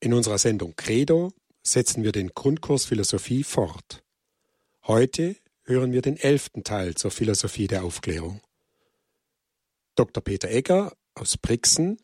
[0.00, 4.04] In unserer Sendung Credo setzen wir den Grundkurs Philosophie fort.
[4.86, 8.40] Heute hören wir den elften Teil zur Philosophie der Aufklärung.
[9.96, 10.22] Dr.
[10.22, 11.98] Peter Egger aus Brixen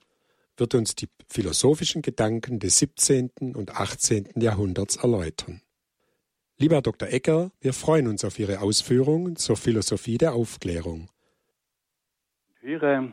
[0.56, 3.30] wird uns die philosophischen Gedanken des 17.
[3.54, 4.40] und 18.
[4.40, 5.62] Jahrhunderts erläutern.
[6.56, 7.08] Lieber Dr.
[7.08, 11.10] Egger, wir freuen uns auf Ihre Ausführungen zur Philosophie der Aufklärung.
[12.60, 13.12] Hörer,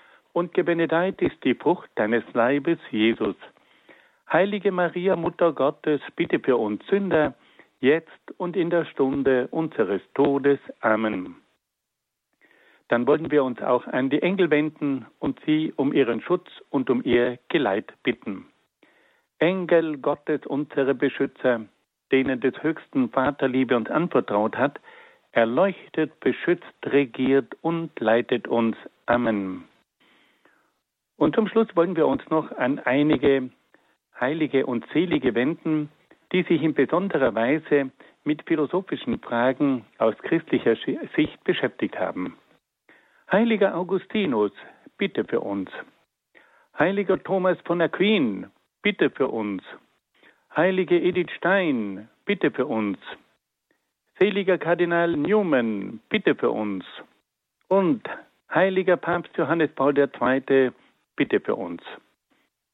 [0.33, 3.35] und gebenedeit ist die Frucht deines Leibes, Jesus.
[4.31, 7.33] Heilige Maria, Mutter Gottes, bitte für uns Sünder,
[7.81, 10.59] jetzt und in der Stunde unseres Todes.
[10.79, 11.35] Amen.
[12.87, 16.89] Dann wollen wir uns auch an die Engel wenden und sie um ihren Schutz und
[16.89, 18.45] um ihr Geleit bitten.
[19.39, 21.61] Engel Gottes, unsere Beschützer,
[22.11, 24.79] denen des höchsten Vaterliebe uns anvertraut hat,
[25.31, 28.75] erleuchtet, beschützt, regiert und leitet uns.
[29.05, 29.63] Amen.
[31.21, 33.51] Und zum Schluss wollen wir uns noch an einige
[34.19, 35.91] Heilige und Selige wenden,
[36.31, 37.91] die sich in besonderer Weise
[38.23, 40.75] mit philosophischen Fragen aus christlicher
[41.15, 42.37] Sicht beschäftigt haben.
[43.31, 44.51] Heiliger Augustinus,
[44.97, 45.69] bitte für uns.
[46.79, 48.47] Heiliger Thomas von Aquin,
[48.81, 49.61] bitte für uns.
[50.55, 52.97] Heilige Edith Stein, bitte für uns.
[54.17, 56.83] Seliger Kardinal Newman, bitte für uns.
[57.67, 58.09] Und
[58.51, 60.71] heiliger Papst Johannes Paul II,
[61.15, 61.81] bitte für uns.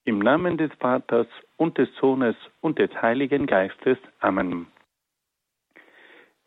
[0.06, 1.28] Im Namen des Vaters
[1.58, 3.98] und des Sohnes und des Heiligen Geistes.
[4.20, 4.68] Amen.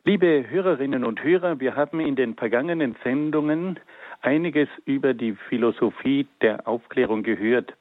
[0.05, 3.79] Liebe Hörerinnen und Hörer, wir haben in den vergangenen Sendungen
[4.23, 7.75] einiges über die Philosophie der Aufklärung gehört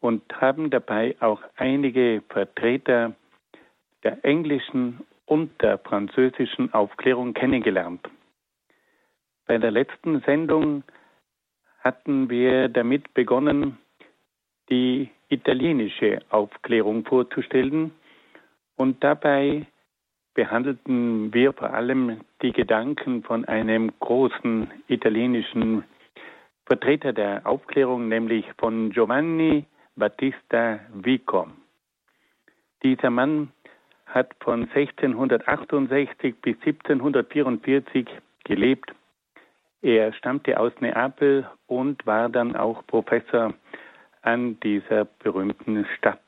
[0.00, 3.14] und haben dabei auch einige Vertreter
[4.04, 8.08] der englischen und der französischen Aufklärung kennengelernt.
[9.46, 10.84] Bei der letzten Sendung
[11.88, 13.78] hatten wir damit begonnen,
[14.68, 17.92] die italienische Aufklärung vorzustellen.
[18.76, 19.64] Und dabei
[20.34, 25.84] behandelten wir vor allem die Gedanken von einem großen italienischen
[26.66, 29.64] Vertreter der Aufklärung, nämlich von Giovanni
[29.96, 31.48] Battista Vico.
[32.82, 33.50] Dieser Mann
[34.04, 38.06] hat von 1668 bis 1744
[38.44, 38.92] gelebt.
[39.80, 43.54] Er stammte aus Neapel und war dann auch Professor
[44.22, 46.20] an dieser berühmten Stadt.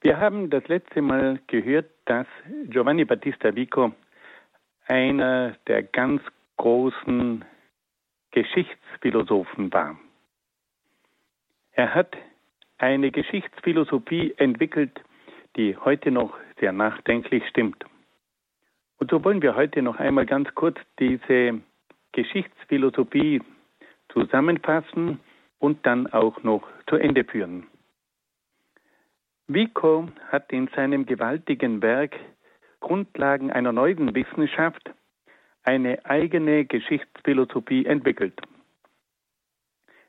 [0.00, 2.26] Wir haben das letzte Mal gehört, dass
[2.64, 3.92] Giovanni Battista Vico
[4.86, 6.22] einer der ganz
[6.56, 7.44] großen
[8.30, 9.98] Geschichtsphilosophen war.
[11.72, 12.16] Er hat
[12.78, 15.00] eine Geschichtsphilosophie entwickelt,
[15.56, 17.84] die heute noch sehr nachdenklich stimmt.
[18.98, 21.60] Und so wollen wir heute noch einmal ganz kurz diese
[22.12, 23.42] Geschichtsphilosophie
[24.08, 25.20] zusammenfassen
[25.58, 27.66] und dann auch noch zu Ende führen.
[29.48, 32.16] Vico hat in seinem gewaltigen Werk
[32.80, 34.90] Grundlagen einer neuen Wissenschaft
[35.62, 38.40] eine eigene Geschichtsphilosophie entwickelt.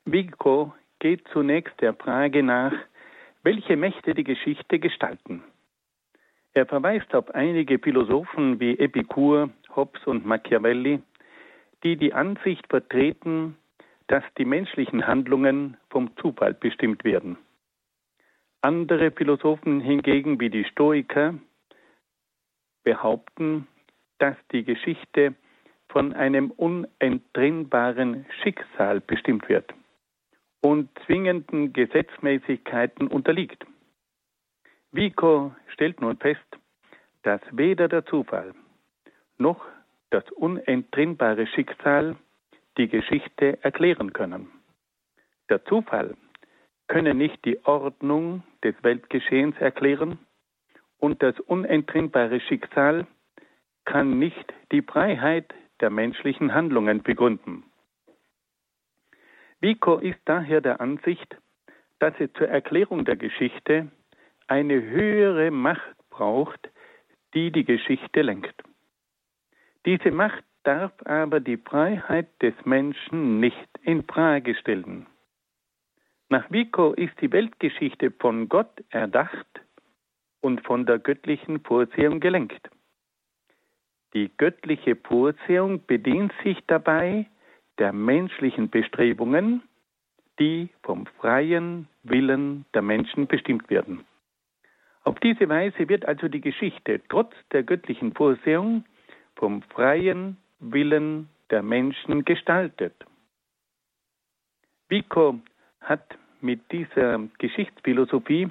[0.06, 2.74] Vico geht zunächst der Frage nach,
[3.44, 5.44] welche Mächte die Geschichte gestalten.
[6.58, 11.04] Er verweist auf einige Philosophen wie Epikur, Hobbes und Machiavelli,
[11.84, 13.56] die die Ansicht vertreten,
[14.08, 17.38] dass die menschlichen Handlungen vom Zufall bestimmt werden.
[18.62, 21.36] Andere Philosophen hingegen, wie die Stoiker,
[22.84, 23.68] behaupten,
[24.18, 25.36] dass die Geschichte
[25.90, 29.76] von einem unentrinnbaren Schicksal bestimmt wird
[30.62, 33.64] und zwingenden Gesetzmäßigkeiten unterliegt.
[34.92, 36.57] Vico stellt nun fest,
[37.24, 38.54] dass weder der Zufall
[39.38, 39.66] noch
[40.10, 42.16] das unentrinnbare Schicksal
[42.78, 44.50] die Geschichte erklären können.
[45.50, 46.16] Der Zufall
[46.88, 50.20] könne nicht die Ordnung des Weltgeschehens erklären
[51.00, 53.08] und das unentrinnbare Schicksal
[53.86, 57.64] kann nicht die Freiheit der menschlichen Handlungen begründen.
[59.60, 61.36] Vico ist daher der Ansicht,
[62.00, 63.92] dass es zur Erklärung der Geschichte
[64.48, 66.70] eine höhere Macht braucht,
[67.38, 68.64] die die Geschichte lenkt.
[69.86, 75.06] Diese Macht darf aber die Freiheit des Menschen nicht in Frage stellen.
[76.30, 79.62] Nach Vico ist die Weltgeschichte von Gott erdacht
[80.42, 82.72] und von der göttlichen Vorsehung gelenkt.
[84.16, 87.28] Die göttliche Vorsehung bedient sich dabei
[87.78, 89.62] der menschlichen Bestrebungen,
[90.40, 94.06] die vom freien Willen der Menschen bestimmt werden.
[95.08, 98.84] Auf diese Weise wird also die Geschichte trotz der göttlichen Vorsehung
[99.38, 102.94] vom freien Willen der Menschen gestaltet.
[104.90, 105.40] Vico
[105.80, 108.50] hat mit dieser Geschichtsphilosophie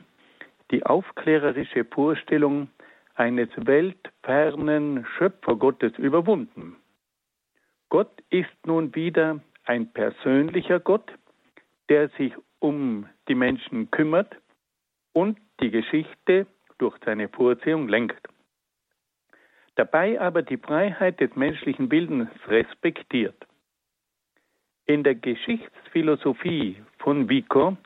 [0.71, 2.69] die aufklärerische Vorstellung
[3.17, 6.77] eines weltfernen Schöpfergottes überwunden.
[7.91, 11.13] Gott ist nun wieder ein persönlicher Gott,
[11.91, 14.35] der sich um die Menschen kümmert
[15.17, 16.47] und die Geschichte
[16.77, 18.29] durch seine Vorsehung lenkt.
[19.75, 23.47] Dabei aber die Freiheit des menschlichen Bildens respektiert.
[24.85, 27.79] In der Geschichtsphilosophie von Vico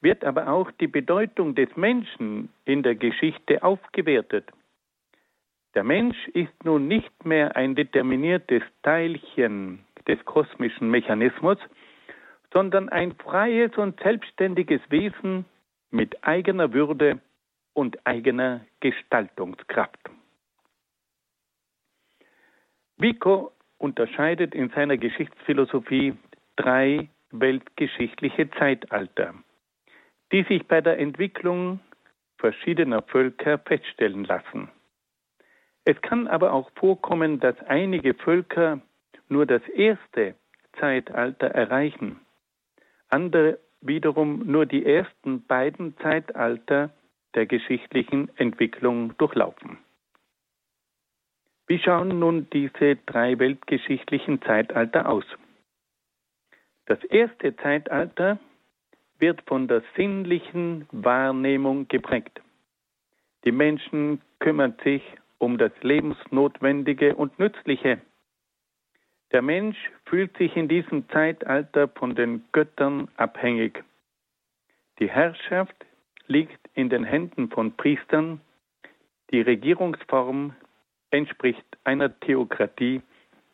[0.00, 4.50] wird aber auch die Bedeutung des Menschen in der Geschichte aufgewertet.
[5.76, 11.58] Der Mensch ist nun nicht mehr ein determiniertes Teilchen des kosmischen Mechanismus,
[12.52, 15.44] sondern ein freies und selbstständiges Wesen
[15.96, 17.20] mit eigener Würde
[17.72, 19.98] und eigener Gestaltungskraft.
[22.98, 26.14] Vico unterscheidet in seiner Geschichtsphilosophie
[26.56, 29.34] drei weltgeschichtliche Zeitalter,
[30.32, 31.80] die sich bei der Entwicklung
[32.36, 34.70] verschiedener Völker feststellen lassen.
[35.84, 38.82] Es kann aber auch vorkommen, dass einige Völker
[39.30, 40.34] nur das erste
[40.78, 42.20] Zeitalter erreichen,
[43.08, 46.90] andere wiederum nur die ersten beiden Zeitalter
[47.34, 49.78] der geschichtlichen Entwicklung durchlaufen.
[51.66, 55.24] Wie schauen nun diese drei weltgeschichtlichen Zeitalter aus?
[56.86, 58.38] Das erste Zeitalter
[59.18, 62.40] wird von der sinnlichen Wahrnehmung geprägt.
[63.44, 65.02] Die Menschen kümmern sich
[65.38, 68.00] um das Lebensnotwendige und Nützliche.
[69.32, 73.82] Der Mensch fühlt sich in diesem Zeitalter von den Göttern abhängig.
[74.98, 75.74] Die Herrschaft
[76.26, 78.40] liegt in den Händen von Priestern.
[79.30, 80.54] Die Regierungsform
[81.10, 83.02] entspricht einer Theokratie,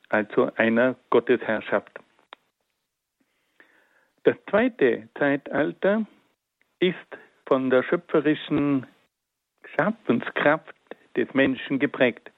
[0.08, 1.98] also einer Gottesherrschaft.
[4.24, 6.06] Das zweite Zeitalter
[6.78, 6.96] ist
[7.46, 8.86] von der schöpferischen
[9.74, 10.74] Schaffenskraft
[11.16, 12.30] des Menschen geprägt.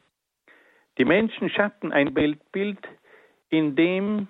[0.98, 2.78] Die Menschen schaffen ein Weltbild,
[3.50, 4.28] in dem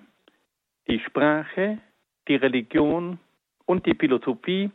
[0.87, 1.79] die Sprache,
[2.27, 3.19] die Religion
[3.65, 4.71] und die Philosophie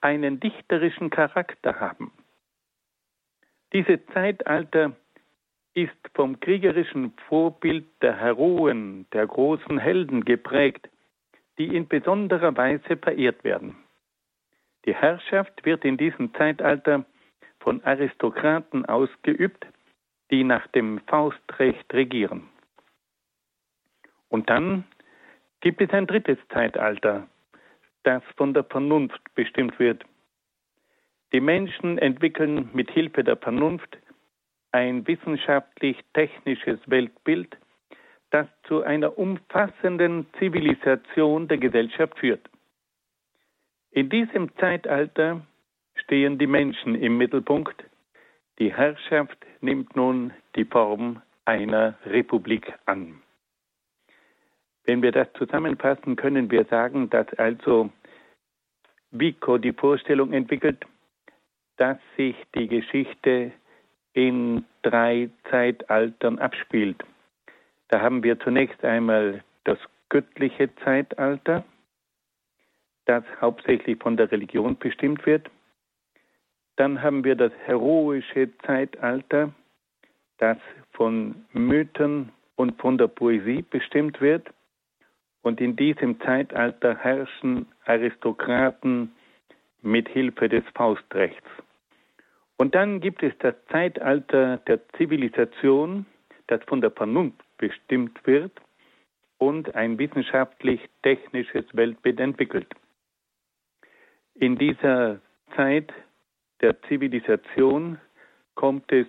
[0.00, 2.12] einen dichterischen Charakter haben.
[3.72, 4.92] Dieses Zeitalter
[5.74, 10.88] ist vom kriegerischen Vorbild der Heroen, der großen Helden geprägt,
[11.58, 13.76] die in besonderer Weise verehrt werden.
[14.84, 17.04] Die Herrschaft wird in diesem Zeitalter
[17.58, 19.66] von Aristokraten ausgeübt,
[20.30, 22.48] die nach dem Faustrecht regieren.
[24.28, 24.84] Und dann
[25.60, 27.26] gibt es ein drittes Zeitalter,
[28.02, 30.04] das von der Vernunft bestimmt wird.
[31.32, 33.98] Die Menschen entwickeln mit Hilfe der Vernunft
[34.72, 37.56] ein wissenschaftlich-technisches Weltbild,
[38.30, 42.48] das zu einer umfassenden Zivilisation der Gesellschaft führt.
[43.90, 45.46] In diesem Zeitalter
[45.94, 47.84] stehen die Menschen im Mittelpunkt.
[48.58, 53.23] Die Herrschaft nimmt nun die Form einer Republik an.
[54.84, 57.90] Wenn wir das zusammenfassen, können wir sagen, dass also
[59.10, 60.84] Vico die Vorstellung entwickelt,
[61.76, 63.52] dass sich die Geschichte
[64.12, 67.02] in drei Zeitaltern abspielt.
[67.88, 71.64] Da haben wir zunächst einmal das göttliche Zeitalter,
[73.06, 75.50] das hauptsächlich von der Religion bestimmt wird.
[76.76, 79.52] Dann haben wir das heroische Zeitalter,
[80.38, 80.58] das
[80.92, 84.48] von Mythen und von der Poesie bestimmt wird.
[85.44, 89.12] Und in diesem Zeitalter herrschen Aristokraten
[89.82, 91.46] mit Hilfe des Faustrechts.
[92.56, 96.06] Und dann gibt es das Zeitalter der Zivilisation,
[96.46, 98.52] das von der Vernunft bestimmt wird
[99.36, 102.68] und ein wissenschaftlich-technisches Weltbild entwickelt.
[104.36, 105.20] In dieser
[105.56, 105.92] Zeit
[106.62, 108.00] der Zivilisation
[108.54, 109.06] kommt es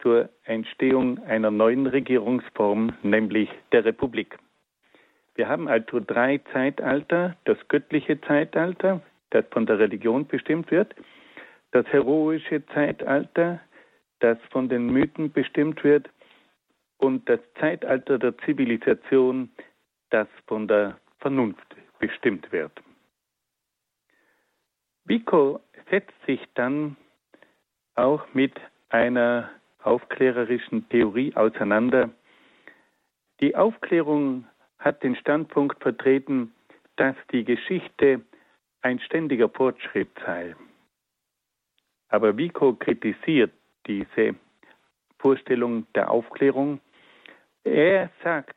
[0.00, 4.38] zur Entstehung einer neuen Regierungsform, nämlich der Republik.
[5.36, 10.94] Wir haben also drei Zeitalter, das göttliche Zeitalter, das von der Religion bestimmt wird,
[11.72, 13.60] das heroische Zeitalter,
[14.20, 16.08] das von den Mythen bestimmt wird,
[16.98, 19.50] und das Zeitalter der Zivilisation,
[20.08, 22.72] das von der Vernunft bestimmt wird.
[25.04, 26.96] Vico setzt sich dann
[27.94, 28.54] auch mit
[28.88, 29.50] einer
[29.82, 32.10] aufklärerischen Theorie auseinander.
[33.40, 34.46] Die Aufklärung
[34.78, 36.52] hat den Standpunkt vertreten,
[36.96, 38.22] dass die Geschichte
[38.82, 40.54] ein ständiger Fortschritt sei.
[42.08, 43.52] Aber Vico kritisiert
[43.86, 44.34] diese
[45.18, 46.80] Vorstellung der Aufklärung.
[47.64, 48.56] Er sagt,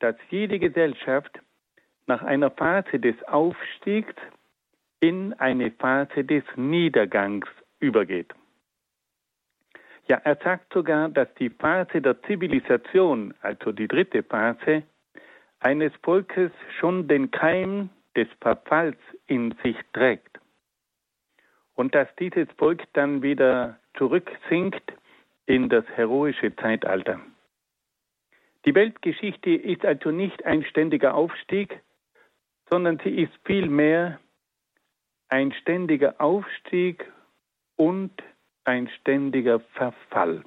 [0.00, 1.40] dass jede Gesellschaft
[2.06, 4.14] nach einer Phase des Aufstiegs
[5.00, 7.46] in eine Phase des Niedergangs
[7.80, 8.34] übergeht.
[10.06, 14.82] Ja, er sagt sogar, dass die Phase der Zivilisation, also die dritte Phase,
[15.60, 20.38] eines Volkes schon den Keim des Verfalls in sich trägt.
[21.74, 24.92] Und dass dieses Volk dann wieder zurücksinkt
[25.46, 27.20] in das heroische Zeitalter.
[28.64, 31.80] Die Weltgeschichte ist also nicht ein ständiger Aufstieg,
[32.68, 34.20] sondern sie ist vielmehr
[35.28, 37.10] ein ständiger Aufstieg
[37.76, 38.12] und
[38.64, 40.42] ein ständiger Verfall.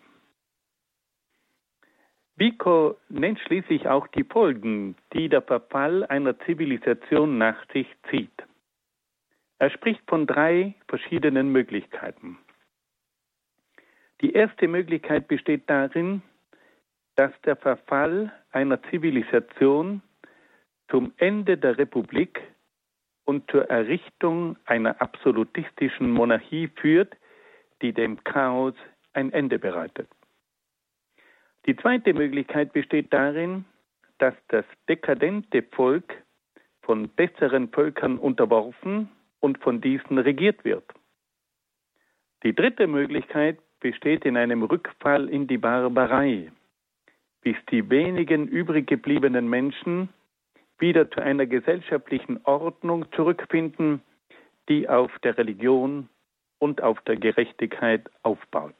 [2.35, 8.31] Vico nennt schließlich auch die Folgen, die der Verfall einer Zivilisation nach sich zieht.
[9.59, 12.37] Er spricht von drei verschiedenen Möglichkeiten.
[14.21, 16.21] Die erste Möglichkeit besteht darin,
[17.15, 20.01] dass der Verfall einer Zivilisation
[20.89, 22.41] zum Ende der Republik
[23.25, 27.15] und zur Errichtung einer absolutistischen Monarchie führt,
[27.81, 28.73] die dem Chaos
[29.13, 30.07] ein Ende bereitet.
[31.65, 33.65] Die zweite Möglichkeit besteht darin,
[34.17, 36.23] dass das dekadente Volk
[36.81, 40.85] von besseren Völkern unterworfen und von diesen regiert wird.
[42.43, 46.51] Die dritte Möglichkeit besteht in einem Rückfall in die Barbarei,
[47.41, 50.09] bis die wenigen übrig gebliebenen Menschen
[50.79, 54.01] wieder zu einer gesellschaftlichen Ordnung zurückfinden,
[54.69, 56.09] die auf der Religion
[56.59, 58.75] und auf der Gerechtigkeit aufbaut.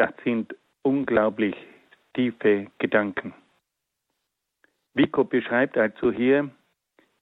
[0.00, 1.54] Das sind unglaublich
[2.14, 3.34] tiefe Gedanken.
[4.94, 6.48] Vico beschreibt also hier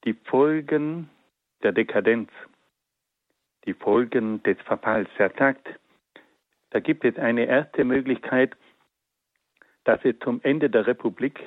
[0.05, 1.11] die Folgen
[1.65, 2.31] der Dekadenz,
[3.65, 5.11] die Folgen des Verfalls.
[5.19, 5.69] Er sagt,
[6.71, 8.57] da gibt es eine erste Möglichkeit,
[9.83, 11.41] dass es zum Ende der Republik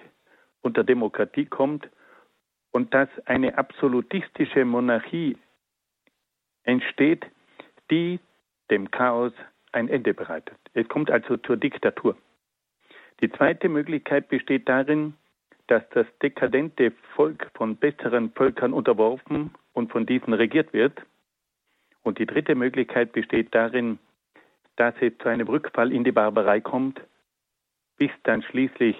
[0.59, 1.87] und der Demokratie kommt
[2.71, 5.37] und dass eine absolutistische Monarchie
[6.63, 7.25] entsteht,
[7.89, 8.19] die
[8.69, 9.31] dem Chaos
[9.71, 10.60] ein Ende bereitet.
[10.73, 12.15] Es kommt also zur Diktatur.
[13.21, 15.13] Die zweite Möglichkeit besteht darin,
[15.67, 21.01] dass das dekadente Volk von besseren Völkern unterworfen und von diesen regiert wird.
[22.03, 23.99] Und die dritte Möglichkeit besteht darin,
[24.75, 26.99] dass es zu einem Rückfall in die Barbarei kommt,
[27.97, 28.97] bis dann schließlich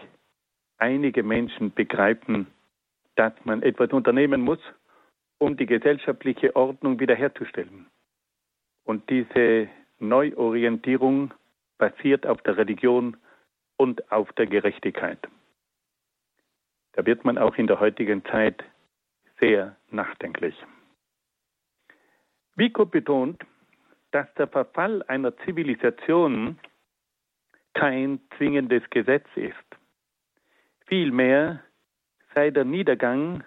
[0.78, 2.48] einige Menschen begreifen,
[3.16, 4.60] dass man etwas unternehmen muss,
[5.40, 7.88] um die gesellschaftliche Ordnung wiederherzustellen.
[8.84, 11.34] Und diese Neuorientierung
[11.81, 13.17] basiert auf der Religion
[13.75, 15.17] und auf der Gerechtigkeit.
[16.93, 18.63] Da wird man auch in der heutigen Zeit
[19.39, 20.55] sehr nachdenklich.
[22.55, 23.41] Vico betont,
[24.11, 26.59] dass der Verfall einer Zivilisation
[27.73, 29.55] kein zwingendes Gesetz ist.
[30.85, 31.63] Vielmehr
[32.35, 33.43] sei der Niedergang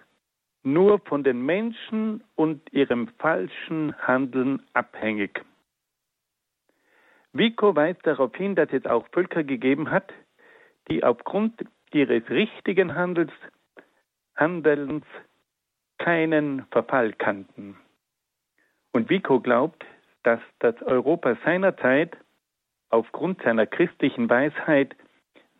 [0.63, 5.45] nur von den Menschen und ihrem falschen Handeln abhängig.
[7.35, 10.13] Vico weist darauf hin, dass es auch Völker gegeben hat,
[10.87, 13.31] die aufgrund ihres richtigen Handels,
[14.37, 15.05] Handelns
[15.97, 17.77] keinen Verfall kannten.
[18.93, 19.85] Und Vico glaubt,
[20.23, 22.15] dass das Europa seiner Zeit
[22.89, 24.95] aufgrund seiner christlichen Weisheit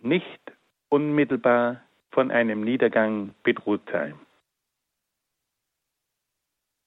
[0.01, 0.41] nicht
[0.87, 4.13] unmittelbar von einem Niedergang bedroht sei.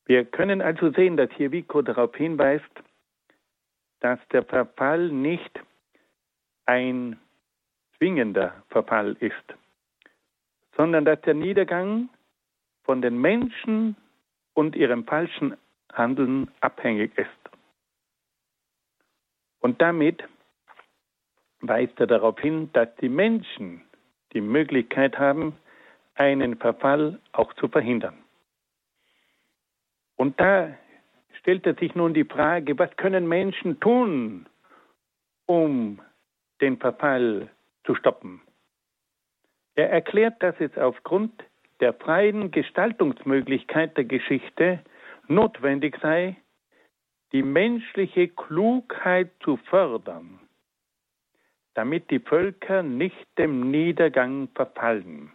[0.07, 2.65] Wir können also sehen, dass hier Vico darauf hinweist,
[4.01, 5.61] dass der Verfall nicht
[6.67, 7.19] ein
[7.97, 9.35] zwingender Verfall ist,
[10.77, 12.09] sondern dass der Niedergang
[12.85, 13.97] von den Menschen
[14.55, 15.57] und ihrem falschen
[15.93, 17.29] Handeln abhängig ist.
[19.61, 20.23] Und damit
[21.61, 23.83] weist er darauf hin, dass die Menschen
[24.33, 25.57] die Möglichkeit haben,
[26.15, 28.19] einen Verfall auch zu verhindern.
[30.17, 30.75] Und da
[31.49, 34.45] stellt er sich nun die Frage, was können Menschen tun,
[35.47, 35.99] um
[36.61, 37.49] den Verfall
[37.85, 38.43] zu stoppen.
[39.75, 41.33] Er erklärt, dass es aufgrund
[41.81, 44.81] der freien Gestaltungsmöglichkeit der Geschichte
[45.27, 46.37] notwendig sei,
[47.33, 50.41] die menschliche Klugheit zu fördern,
[51.73, 55.33] damit die Völker nicht dem Niedergang verfallen.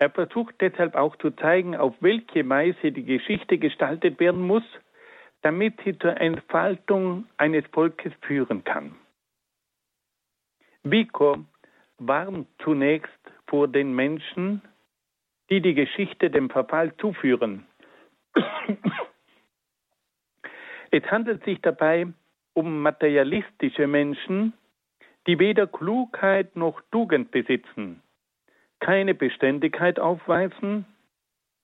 [0.00, 4.64] Er versucht deshalb auch zu zeigen, auf welche Weise die Geschichte gestaltet werden muss,
[5.42, 8.96] damit sie zur Entfaltung eines Volkes führen kann.
[10.82, 11.44] Vico
[11.98, 13.12] warnt zunächst
[13.46, 14.62] vor den Menschen,
[15.50, 17.66] die die Geschichte dem Verfall zuführen.
[20.90, 22.06] Es handelt sich dabei
[22.54, 24.54] um materialistische Menschen,
[25.26, 28.02] die weder Klugheit noch Tugend besitzen,
[28.80, 30.86] keine Beständigkeit aufweisen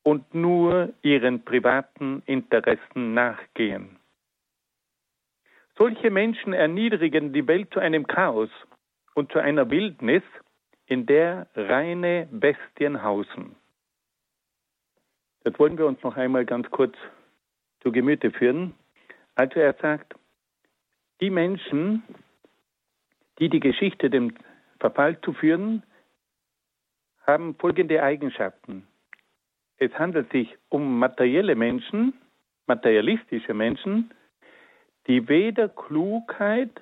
[0.03, 3.97] und nur ihren privaten Interessen nachgehen.
[5.77, 8.51] Solche Menschen erniedrigen die Welt zu einem Chaos
[9.15, 10.23] und zu einer Wildnis,
[10.87, 13.57] in der reine Bestien hausen.
[15.43, 16.95] Das wollen wir uns noch einmal ganz kurz
[17.81, 18.75] zu Gemüte führen.
[19.35, 20.15] Also er sagt,
[21.21, 22.03] die Menschen,
[23.39, 24.35] die die Geschichte dem
[24.79, 25.83] Verfall zu führen,
[27.27, 28.87] haben folgende Eigenschaften.
[29.79, 32.15] Es handelt sich um materielle Menschen,
[32.67, 34.13] materialistische Menschen,
[35.07, 36.81] die weder Klugheit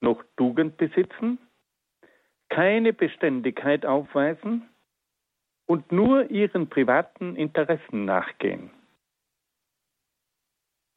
[0.00, 1.38] noch Tugend besitzen,
[2.48, 4.68] keine Beständigkeit aufweisen
[5.66, 8.70] und nur ihren privaten Interessen nachgehen.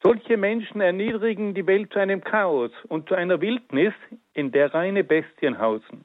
[0.02, 3.94] Solche Menschen erniedrigen die Welt zu einem Chaos und zu einer Wildnis,
[4.34, 6.04] in der reine Bestien hausen.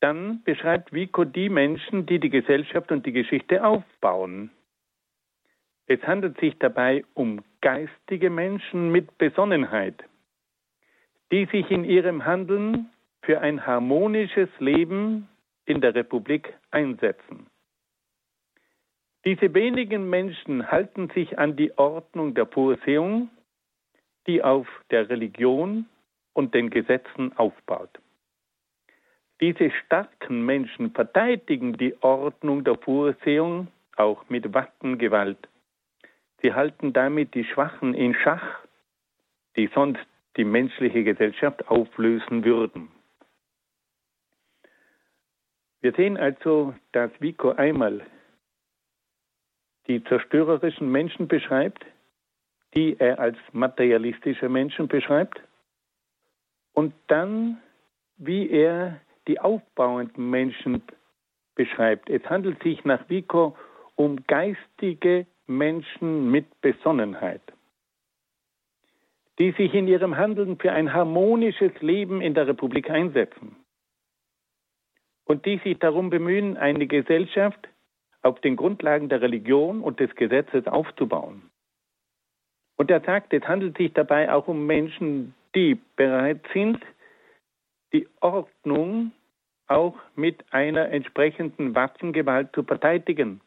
[0.00, 4.50] Dann beschreibt Vico die Menschen, die die Gesellschaft und die Geschichte aufbauen.
[5.86, 10.02] Es handelt sich dabei um geistige Menschen mit Besonnenheit,
[11.30, 12.88] die sich in ihrem Handeln
[13.22, 15.28] für ein harmonisches Leben
[15.66, 17.46] in der Republik einsetzen.
[19.26, 23.28] Diese wenigen Menschen halten sich an die Ordnung der Vorsehung,
[24.26, 25.86] die auf der Religion
[26.32, 28.00] und den Gesetzen aufbaut.
[29.40, 35.48] Diese starken Menschen verteidigen die Ordnung der Vorsehung auch mit Waffengewalt.
[36.42, 38.60] Sie halten damit die Schwachen in Schach,
[39.56, 42.90] die sonst die menschliche Gesellschaft auflösen würden.
[45.80, 48.02] Wir sehen also, dass Vico einmal
[49.86, 51.84] die zerstörerischen Menschen beschreibt,
[52.74, 55.40] die er als materialistische Menschen beschreibt,
[56.72, 57.60] und dann,
[58.16, 59.00] wie er
[59.30, 60.82] die aufbauenden Menschen
[61.54, 62.10] beschreibt.
[62.10, 63.56] Es handelt sich nach Vico
[63.94, 67.42] um geistige Menschen mit Besonnenheit,
[69.38, 73.54] die sich in ihrem Handeln für ein harmonisches Leben in der Republik einsetzen
[75.26, 77.68] und die sich darum bemühen, eine Gesellschaft
[78.22, 81.50] auf den Grundlagen der Religion und des Gesetzes aufzubauen.
[82.76, 86.80] Und er sagt, es handelt sich dabei auch um Menschen, die bereit sind,
[87.92, 89.12] die Ordnung
[89.70, 93.40] auch mit einer entsprechenden Waffengewalt zu verteidigen,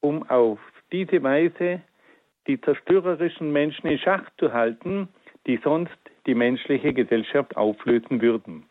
[0.00, 0.60] um auf
[0.92, 1.80] diese Weise
[2.46, 5.08] die zerstörerischen Menschen in Schach zu halten,
[5.46, 8.66] die sonst die menschliche Gesellschaft auflösen würden.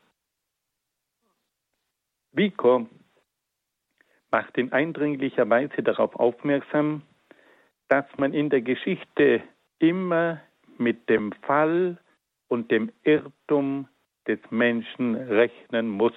[2.32, 2.88] Vico
[4.32, 7.02] macht in eindringlicher Weise darauf aufmerksam,
[7.88, 9.42] dass man in der Geschichte
[9.80, 10.42] immer
[10.78, 11.98] mit dem Fall
[12.48, 13.88] und dem Irrtum
[14.28, 16.14] des Menschen rechnen muss.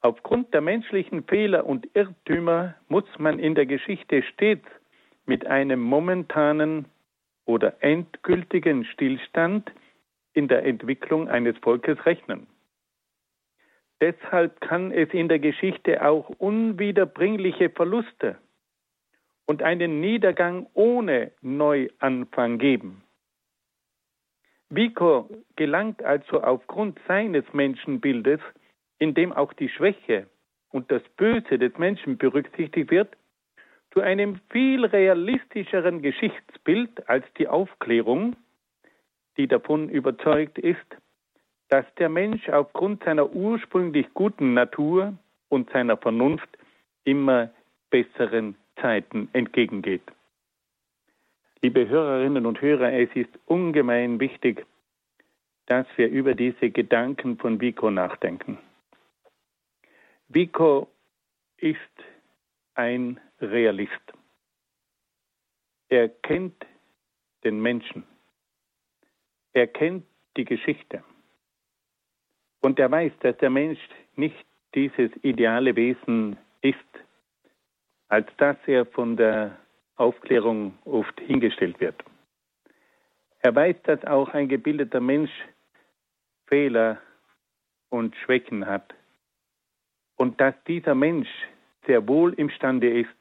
[0.00, 4.66] Aufgrund der menschlichen Fehler und Irrtümer muss man in der Geschichte stets
[5.26, 6.86] mit einem momentanen
[7.44, 9.72] oder endgültigen Stillstand
[10.34, 12.46] in der Entwicklung eines Volkes rechnen.
[14.00, 18.38] Deshalb kann es in der Geschichte auch unwiederbringliche Verluste
[19.46, 23.02] und einen Niedergang ohne Neuanfang geben.
[24.70, 28.40] Vico gelangt also aufgrund seines Menschenbildes,
[28.98, 30.26] in dem auch die Schwäche
[30.70, 33.16] und das Böse des Menschen berücksichtigt wird,
[33.92, 38.36] zu einem viel realistischeren Geschichtsbild als die Aufklärung,
[39.38, 40.86] die davon überzeugt ist,
[41.68, 45.14] dass der Mensch aufgrund seiner ursprünglich guten Natur
[45.48, 46.48] und seiner Vernunft
[47.04, 47.50] immer
[47.90, 50.02] besseren Zeiten entgegengeht.
[51.60, 54.64] Liebe Hörerinnen und Hörer, es ist ungemein wichtig,
[55.66, 58.58] dass wir über diese Gedanken von Vico nachdenken.
[60.28, 60.88] Vico
[61.56, 61.78] ist
[62.74, 63.90] ein Realist.
[65.88, 66.64] Er kennt
[67.42, 68.04] den Menschen,
[69.52, 70.04] Er kennt
[70.36, 71.02] die Geschichte.
[72.60, 73.80] Und er weiß, dass der Mensch
[74.14, 76.78] nicht dieses ideale Wesen ist,
[78.08, 79.58] als dass er von der
[79.98, 82.02] Aufklärung oft hingestellt wird.
[83.40, 85.30] Er weiß, dass auch ein gebildeter Mensch
[86.46, 86.98] Fehler
[87.90, 88.94] und Schwächen hat
[90.16, 91.28] und dass dieser Mensch
[91.86, 93.16] sehr wohl imstande ist,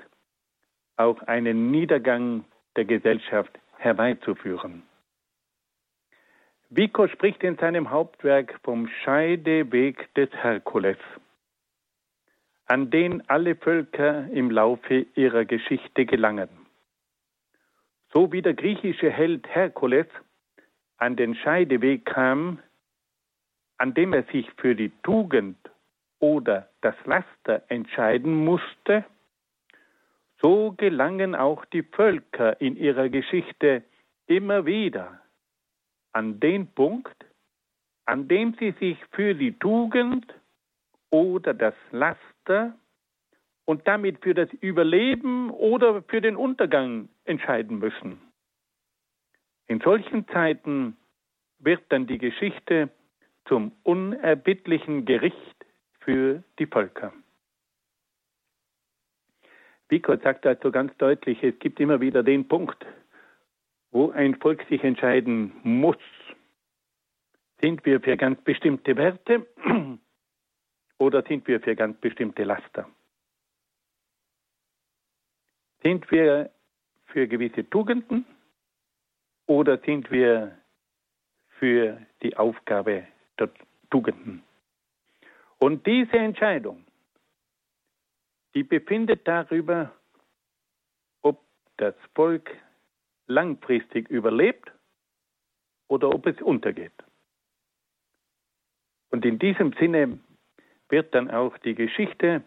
[0.98, 2.44] auch einen Niedergang
[2.76, 4.84] der Gesellschaft herbeizuführen.
[6.70, 10.98] Vico spricht in seinem Hauptwerk vom Scheideweg des Herkules,
[12.66, 16.67] an den alle Völker im Laufe ihrer Geschichte gelangen.
[18.14, 20.08] So wie der griechische Held Herkules
[20.98, 22.60] an den Scheideweg kam,
[23.78, 25.58] an dem er sich für die Tugend
[26.20, 29.06] oder das Laster entscheiden musste,
[30.42, 33.84] so gelangen auch die Völker in ihrer Geschichte
[34.28, 35.20] immer wieder
[36.14, 37.26] an den Punkt,
[38.06, 40.34] an dem sie sich für die Tugend
[41.10, 42.76] oder das Laster
[43.66, 48.22] und damit für das Überleben oder für den Untergang entscheiden müssen.
[49.68, 50.98] In solchen Zeiten
[51.60, 52.90] wird dann die Geschichte
[53.46, 55.66] zum unerbittlichen Gericht
[56.00, 57.14] für die Völker.
[59.88, 62.86] Bicot sagt also ganz deutlich, es gibt immer wieder den Punkt,
[63.92, 65.98] wo ein Volk sich entscheiden muss.
[67.62, 69.48] Sind wir für ganz bestimmte Werte
[70.98, 72.90] oder sind wir für ganz bestimmte Laster?
[75.84, 76.52] Sind wir
[77.08, 78.26] für gewisse Tugenden
[79.46, 80.58] oder sind wir
[81.60, 83.08] für die Aufgabe
[83.40, 83.50] der
[83.90, 84.44] Tugenden?
[85.60, 86.86] Und diese Entscheidung,
[88.54, 89.92] die befindet darüber,
[91.22, 91.42] ob
[91.78, 92.50] das Volk
[93.28, 94.72] langfristig überlebt
[95.88, 96.94] oder ob es untergeht.
[99.10, 100.20] Und in diesem Sinne
[100.90, 102.44] wird dann auch die Geschichte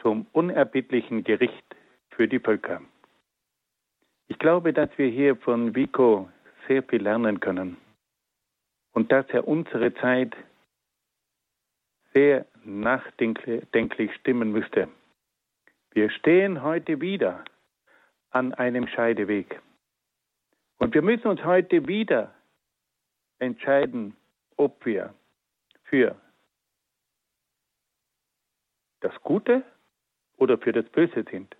[0.00, 1.64] zum unerbittlichen Gericht
[2.10, 2.82] für die Völker.
[4.28, 6.28] Ich glaube, dass wir hier von Vico
[6.66, 7.78] sehr viel lernen können
[8.92, 10.36] und dass er unsere Zeit
[12.12, 14.88] sehr nachdenklich stimmen müsste.
[15.92, 17.44] Wir stehen heute wieder
[18.30, 19.60] an einem Scheideweg.
[20.78, 22.34] Und wir müssen uns heute wieder
[23.38, 24.14] entscheiden,
[24.56, 25.14] ob wir
[25.84, 26.14] für
[29.00, 29.64] das Gute
[30.36, 31.56] oder für das Böse sind.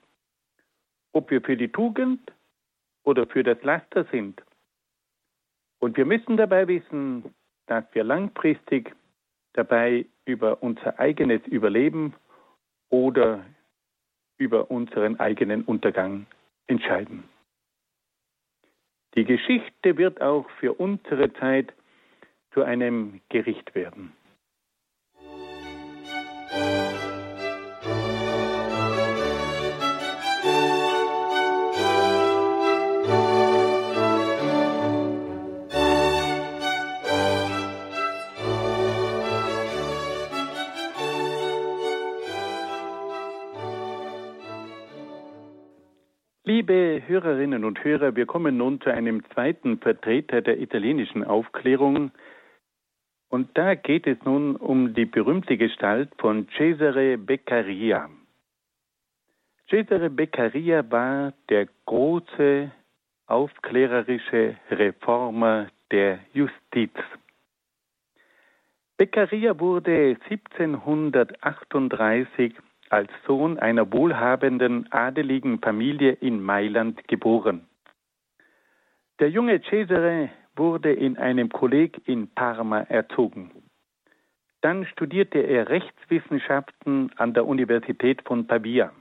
[1.13, 2.31] Ob wir für die Tugend
[3.09, 4.43] oder für das Laster sind.
[5.81, 7.35] Und wir müssen dabei wissen,
[7.67, 8.95] dass wir langfristig
[9.55, 12.15] dabei über unser eigenes Überleben
[12.91, 13.47] oder
[14.37, 16.27] über unseren eigenen Untergang
[16.67, 17.25] entscheiden.
[19.15, 21.73] Die Geschichte wird auch für unsere Zeit
[22.53, 24.13] zu einem Gericht werden.
[46.49, 52.11] Liebe Hörerinnen und Hörer, wir kommen nun zu einem zweiten Vertreter der italienischen Aufklärung.
[53.29, 58.09] Und da geht es nun um die berühmte Gestalt von Cesare Beccaria.
[59.69, 62.73] Cesare Beccaria war der große
[63.27, 66.95] aufklärerische Reformer der Justiz.
[68.97, 72.55] Beccaria wurde 1738
[72.91, 77.67] als Sohn einer wohlhabenden adeligen Familie in Mailand geboren.
[79.21, 83.51] Der junge Cesare wurde in einem Kolleg in Parma erzogen.
[84.61, 88.93] Dann studierte er Rechtswissenschaften an der Universität von Pavia.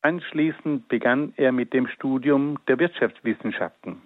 [0.00, 4.02] Anschließend begann er mit dem Studium der Wirtschaftswissenschaften.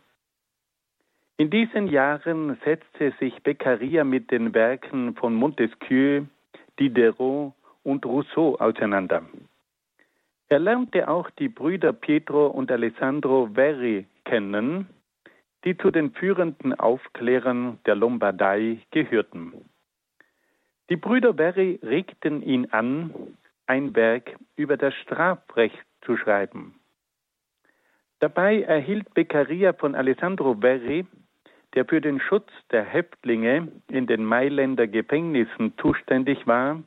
[1.37, 6.25] In diesen Jahren setzte sich Beccaria mit den Werken von Montesquieu,
[6.79, 9.23] Diderot und Rousseau auseinander.
[10.49, 14.89] Er lernte auch die Brüder Pietro und Alessandro Verri kennen,
[15.65, 19.53] die zu den führenden Aufklärern der Lombardei gehörten.
[20.89, 23.15] Die Brüder Verri regten ihn an,
[23.67, 26.75] ein Werk über das Strafrecht zu schreiben.
[28.19, 31.07] Dabei erhielt Beccaria von Alessandro Verri,
[31.75, 36.83] der für den Schutz der Häftlinge in den Mailänder Gefängnissen zuständig war,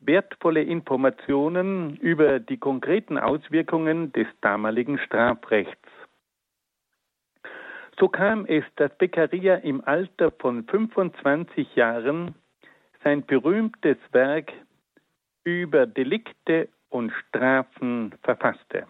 [0.00, 5.88] wertvolle Informationen über die konkreten Auswirkungen des damaligen Strafrechts.
[7.98, 12.34] So kam es, dass Beccaria im Alter von 25 Jahren
[13.04, 14.52] sein berühmtes Werk
[15.44, 18.86] über Delikte und Strafen verfasste.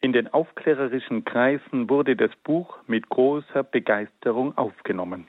[0.00, 5.26] In den aufklärerischen Kreisen wurde das Buch mit großer Begeisterung aufgenommen.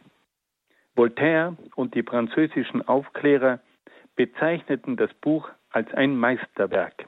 [0.96, 3.60] Voltaire und die französischen Aufklärer
[4.16, 7.08] bezeichneten das Buch als ein Meisterwerk.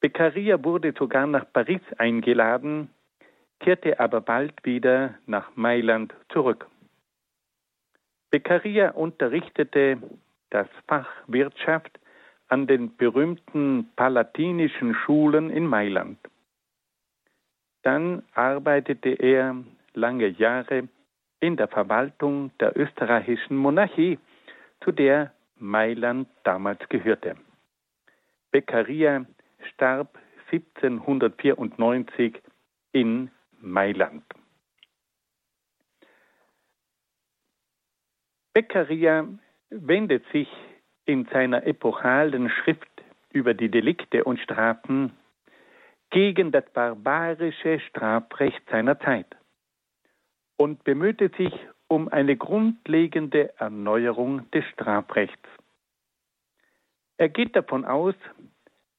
[0.00, 2.90] Beccaria wurde sogar nach Paris eingeladen,
[3.60, 6.66] kehrte aber bald wieder nach Mailand zurück.
[8.30, 9.98] Beccaria unterrichtete
[10.50, 11.98] das Fach Wirtschaft
[12.48, 16.18] an den berühmten palatinischen Schulen in Mailand.
[17.82, 19.56] Dann arbeitete er
[19.94, 20.88] lange Jahre
[21.40, 24.18] in der Verwaltung der österreichischen Monarchie,
[24.82, 27.36] zu der Mailand damals gehörte.
[28.50, 29.26] Beccaria
[29.74, 30.18] starb
[30.50, 32.40] 1794
[32.92, 34.24] in Mailand.
[38.54, 39.28] Beccaria
[39.70, 40.48] wendet sich
[41.04, 42.88] in seiner epochalen Schrift
[43.32, 45.12] über die Delikte und Strafen
[46.10, 49.26] gegen das barbarische Strafrecht seiner Zeit
[50.56, 51.52] und bemühte sich
[51.88, 55.48] um eine grundlegende Erneuerung des Strafrechts.
[57.16, 58.14] Er geht davon aus,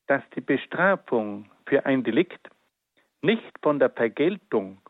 [0.07, 2.49] dass die Bestrafung für ein Delikt
[3.21, 4.81] nicht von der Vergeltung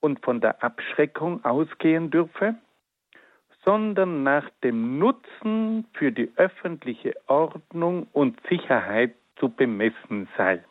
[0.00, 2.56] und von der Abschreckung ausgehen dürfe,
[3.64, 10.62] sondern nach dem Nutzen für die öffentliche Ordnung und Sicherheit zu bemessen sei.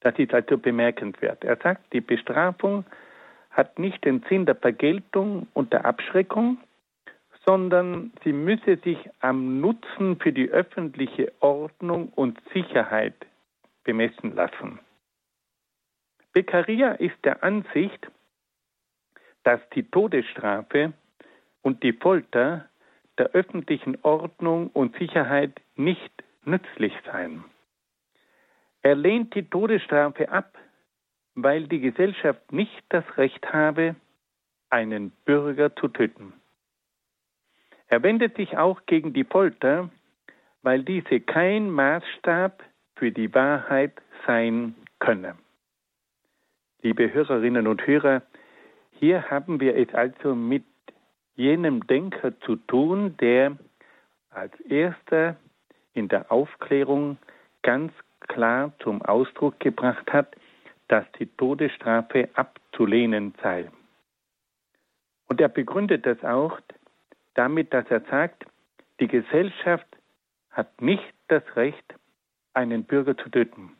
[0.00, 1.44] Das ist also bemerkenswert.
[1.44, 2.84] Er sagt, die Bestrafung
[3.56, 6.58] hat nicht den Sinn der Vergeltung und der Abschreckung,
[7.46, 13.14] sondern sie müsse sich am Nutzen für die öffentliche Ordnung und Sicherheit
[13.82, 14.78] bemessen lassen.
[16.34, 18.10] Beccaria ist der Ansicht,
[19.44, 20.92] dass die Todesstrafe
[21.62, 22.68] und die Folter
[23.16, 26.12] der öffentlichen Ordnung und Sicherheit nicht
[26.44, 27.44] nützlich seien.
[28.82, 30.58] Er lehnt die Todesstrafe ab,
[31.36, 33.94] weil die Gesellschaft nicht das Recht habe,
[34.70, 36.32] einen Bürger zu töten.
[37.88, 39.90] Er wendet sich auch gegen die Folter,
[40.62, 42.64] weil diese kein Maßstab
[42.96, 43.92] für die Wahrheit
[44.26, 45.36] sein könne.
[46.82, 48.22] Liebe Hörerinnen und Hörer,
[48.98, 50.64] hier haben wir es also mit
[51.34, 53.56] jenem Denker zu tun, der
[54.30, 55.36] als erster
[55.92, 57.18] in der Aufklärung
[57.62, 60.34] ganz klar zum Ausdruck gebracht hat,
[60.88, 63.70] dass die Todesstrafe abzulehnen sei.
[65.28, 66.60] Und er begründet das auch
[67.34, 68.46] damit, dass er sagt,
[69.00, 69.86] die Gesellschaft
[70.50, 71.94] hat nicht das Recht,
[72.54, 73.76] einen Bürger zu töten.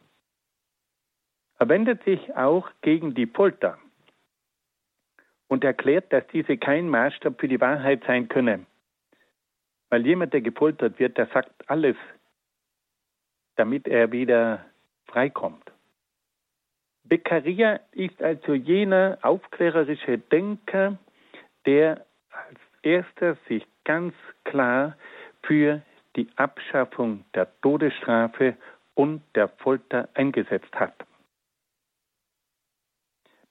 [1.59, 3.79] Er wendet sich auch gegen die Folter
[5.49, 8.67] und erklärt, dass diese kein Maßstab für die Wahrheit sein könne.
[9.89, 11.97] Weil jemand, der gepoltert wird, der sagt alles,
[13.55, 14.67] damit er wieder
[15.07, 15.73] freikommt.
[17.09, 20.99] Beccaria ist also jener aufklärerische Denker,
[21.65, 24.15] der als erster sich ganz
[24.45, 24.97] klar
[25.43, 25.83] für
[26.17, 28.57] die Abschaffung der Todesstrafe
[28.95, 30.95] und der Folter eingesetzt hat.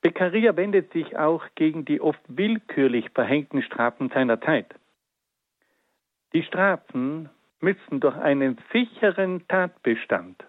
[0.02, 4.74] Beccaria wendet sich auch gegen die oft willkürlich verhängten Strafen seiner Zeit.
[6.32, 10.44] Die Strafen müssen durch einen sicheren Tatbestand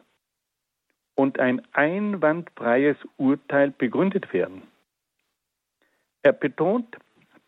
[1.17, 4.61] und ein einwandfreies Urteil begründet werden.
[6.21, 6.95] Er betont,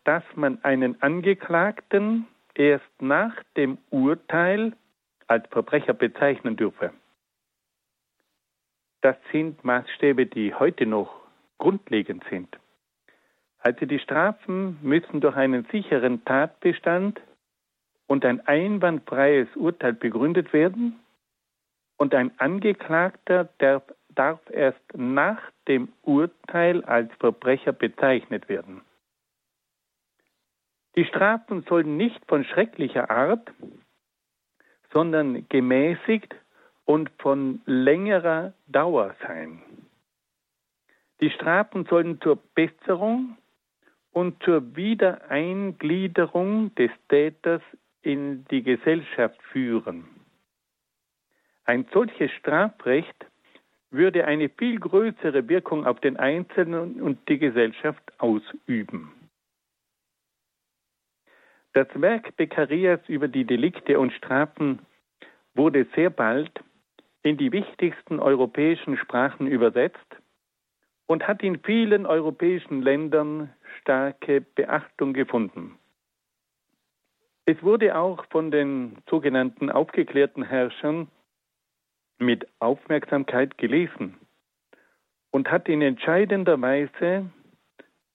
[0.02, 4.72] dass man einen Angeklagten erst nach dem Urteil
[5.28, 6.92] als Verbrecher bezeichnen dürfe.
[9.02, 11.14] Das sind Maßstäbe, die heute noch
[11.58, 12.58] grundlegend sind.
[13.60, 17.20] Also die Strafen müssen durch einen sicheren Tatbestand
[18.08, 20.98] und ein einwandfreies Urteil begründet werden
[22.00, 28.80] und ein Angeklagter darf, darf erst nach dem Urteil als Verbrecher bezeichnet werden.
[30.96, 33.52] Die Strafen sollen nicht von schrecklicher Art,
[34.94, 36.34] sondern gemäßigt
[36.86, 39.60] und von längerer Dauer sein.
[41.20, 43.36] Die Strafen sollen zur Besserung
[44.12, 47.60] und zur Wiedereingliederung des Täters
[48.00, 50.19] in die Gesellschaft führen.
[51.64, 53.26] Ein solches Strafrecht
[53.90, 59.12] würde eine viel größere Wirkung auf den Einzelnen und die Gesellschaft ausüben.
[61.72, 64.80] Das Werk Beccarias über die Delikte und Strafen
[65.54, 66.50] wurde sehr bald
[67.22, 70.16] in die wichtigsten europäischen Sprachen übersetzt
[71.06, 75.76] und hat in vielen europäischen Ländern starke Beachtung gefunden.
[77.46, 81.08] Es wurde auch von den sogenannten aufgeklärten Herrschern
[82.20, 84.16] mit Aufmerksamkeit gelesen
[85.30, 87.30] und hat in entscheidender Weise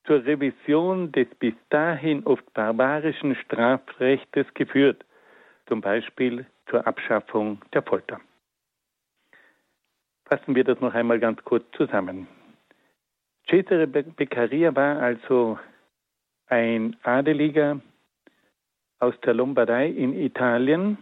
[0.04, 5.04] zur Revision des bis dahin oft barbarischen Strafrechtes geführt,
[5.66, 8.20] zum Beispiel zur Abschaffung der Folter.
[10.26, 12.28] Fassen wir das noch einmal ganz kurz zusammen.
[13.48, 15.58] Cesare Beccaria war also
[16.48, 17.80] ein Adeliger
[18.98, 20.98] aus der Lombardei in Italien.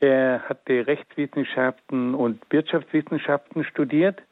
[0.00, 4.22] Er hatte Rechtswissenschaften und Wirtschaftswissenschaften studiert.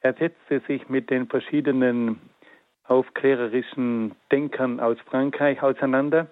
[0.00, 2.20] Er setzte sich mit den verschiedenen
[2.84, 6.28] aufklärerischen Denkern aus Frankreich auseinander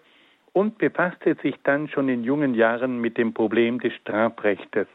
[0.52, 4.88] und befasste sich dann schon in jungen Jahren mit dem Problem des Strafrechtes.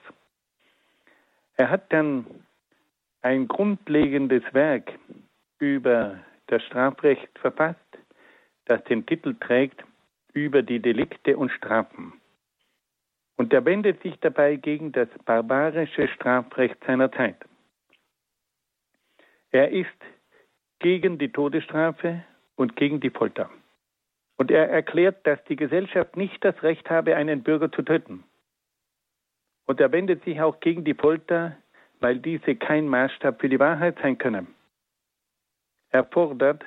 [1.56, 2.26] Er hat dann
[3.22, 4.92] ein grundlegendes Werk
[5.60, 7.80] über das Strafrecht verfasst,
[8.66, 9.84] das den Titel trägt
[10.34, 12.21] über die Delikte und Strafen.
[13.42, 17.38] Und er wendet sich dabei gegen das barbarische Strafrecht seiner Zeit.
[19.50, 19.90] Er ist
[20.78, 22.24] gegen die Todesstrafe
[22.56, 23.50] und gegen die Folter.
[24.38, 28.24] Und er erklärt, dass die Gesellschaft nicht das Recht habe, einen Bürger zu töten.
[29.66, 31.58] Und er wendet sich auch gegen die Folter,
[32.00, 34.54] weil diese kein Maßstab für die Wahrheit sein können.
[35.90, 36.64] Er fordert,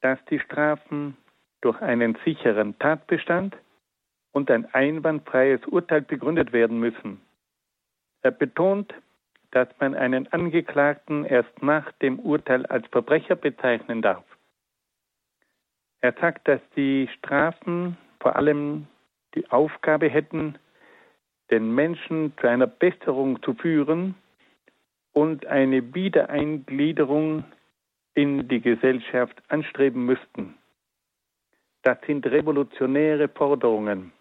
[0.00, 1.16] dass die Strafen
[1.60, 3.56] durch einen sicheren Tatbestand
[4.32, 7.20] und ein einwandfreies Urteil begründet werden müssen.
[8.22, 8.94] Er betont,
[9.50, 14.24] dass man einen Angeklagten erst nach dem Urteil als Verbrecher bezeichnen darf.
[16.00, 18.86] Er sagt, dass die Strafen vor allem
[19.34, 20.58] die Aufgabe hätten,
[21.50, 24.14] den Menschen zu einer Besserung zu führen
[25.12, 27.44] und eine Wiedereingliederung
[28.14, 30.54] in die Gesellschaft anstreben müssten.
[31.82, 34.12] Das sind revolutionäre Forderungen.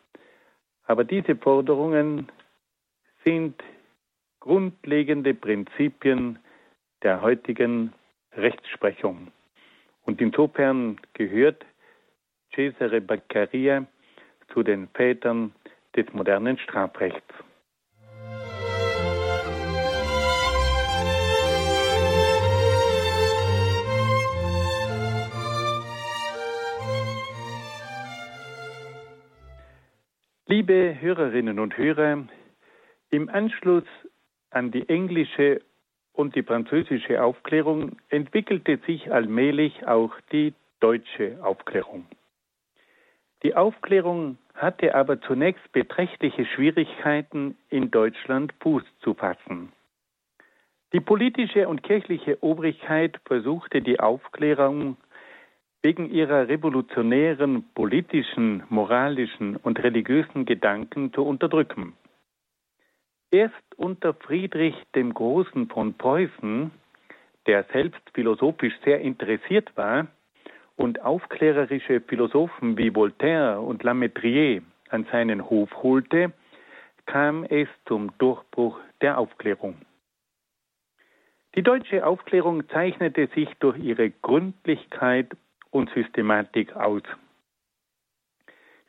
[0.88, 2.30] Aber diese Forderungen
[3.23, 3.62] sind
[4.39, 6.39] grundlegende Prinzipien
[7.04, 7.93] der heutigen
[8.34, 9.28] Rechtsprechung.
[10.06, 11.65] Und insofern gehört
[12.56, 13.86] Cesare Beccaria
[14.54, 15.52] zu den Vätern
[15.95, 17.34] des modernen Strafrechts.
[30.50, 32.24] Liebe Hörerinnen und Hörer,
[33.10, 33.84] im Anschluss
[34.50, 35.60] an die englische
[36.14, 42.06] und die französische Aufklärung entwickelte sich allmählich auch die deutsche Aufklärung.
[43.44, 49.74] Die Aufklärung hatte aber zunächst beträchtliche Schwierigkeiten, in Deutschland Fuß zu fassen.
[50.94, 54.96] Die politische und kirchliche Obrigkeit versuchte die Aufklärung
[55.82, 61.94] wegen ihrer revolutionären politischen, moralischen und religiösen Gedanken zu unterdrücken.
[63.32, 66.72] Erst unter Friedrich dem Großen von Preußen,
[67.46, 70.08] der selbst philosophisch sehr interessiert war
[70.76, 76.32] und aufklärerische Philosophen wie Voltaire und Lametrier an seinen Hof holte,
[77.06, 79.76] kam es zum Durchbruch der Aufklärung.
[81.56, 85.36] Die deutsche Aufklärung zeichnete sich durch ihre Gründlichkeit
[85.78, 87.04] und Systematik aus.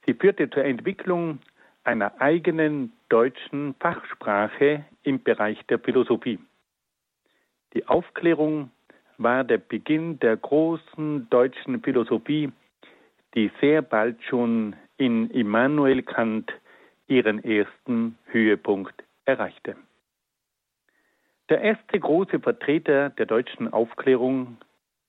[0.06, 1.38] Sie führte zur Entwicklung
[1.84, 6.38] einer eigenen deutschen Fachsprache im Bereich der Philosophie.
[7.74, 8.70] Die Aufklärung
[9.18, 12.50] war der Beginn der großen deutschen Philosophie,
[13.34, 16.50] die sehr bald schon in Immanuel Kant
[17.06, 19.76] ihren ersten Höhepunkt erreichte.
[21.50, 24.58] Der erste große Vertreter der deutschen Aufklärung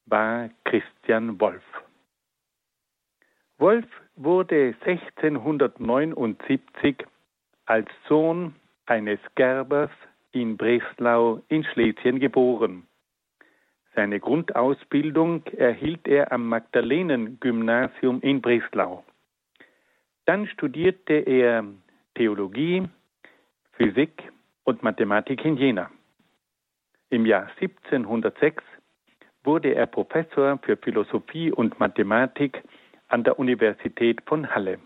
[0.10, 1.64] war Christian Wolff.
[3.58, 6.96] Wolff wurde 1679
[7.66, 9.92] als Sohn eines Gerbers
[10.32, 12.88] in Breslau in Schlesien geboren.
[13.96, 19.04] Seine Grundausbildung erhielt er am Magdalenen-Gymnasium in Breslau.
[20.26, 21.66] Dann studierte er
[22.16, 22.88] Theologie,
[23.74, 24.32] Physik
[24.64, 25.92] und Mathematik in Jena.
[27.10, 28.64] Im Jahr 1706
[29.50, 32.62] wurde er Professor für Philosophie und Mathematik
[33.08, 34.78] an der Universität von Halle.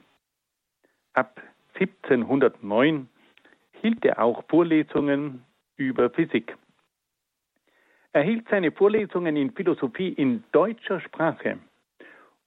[1.12, 1.42] Ab
[1.74, 3.10] 1709
[3.82, 5.44] hielt er auch Vorlesungen
[5.76, 6.56] über Physik.
[8.14, 11.58] Er hielt seine Vorlesungen in Philosophie in deutscher Sprache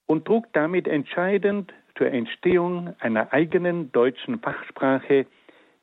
[0.06, 5.26] und trug damit entscheidend zur Entstehung einer eigenen deutschen Fachsprache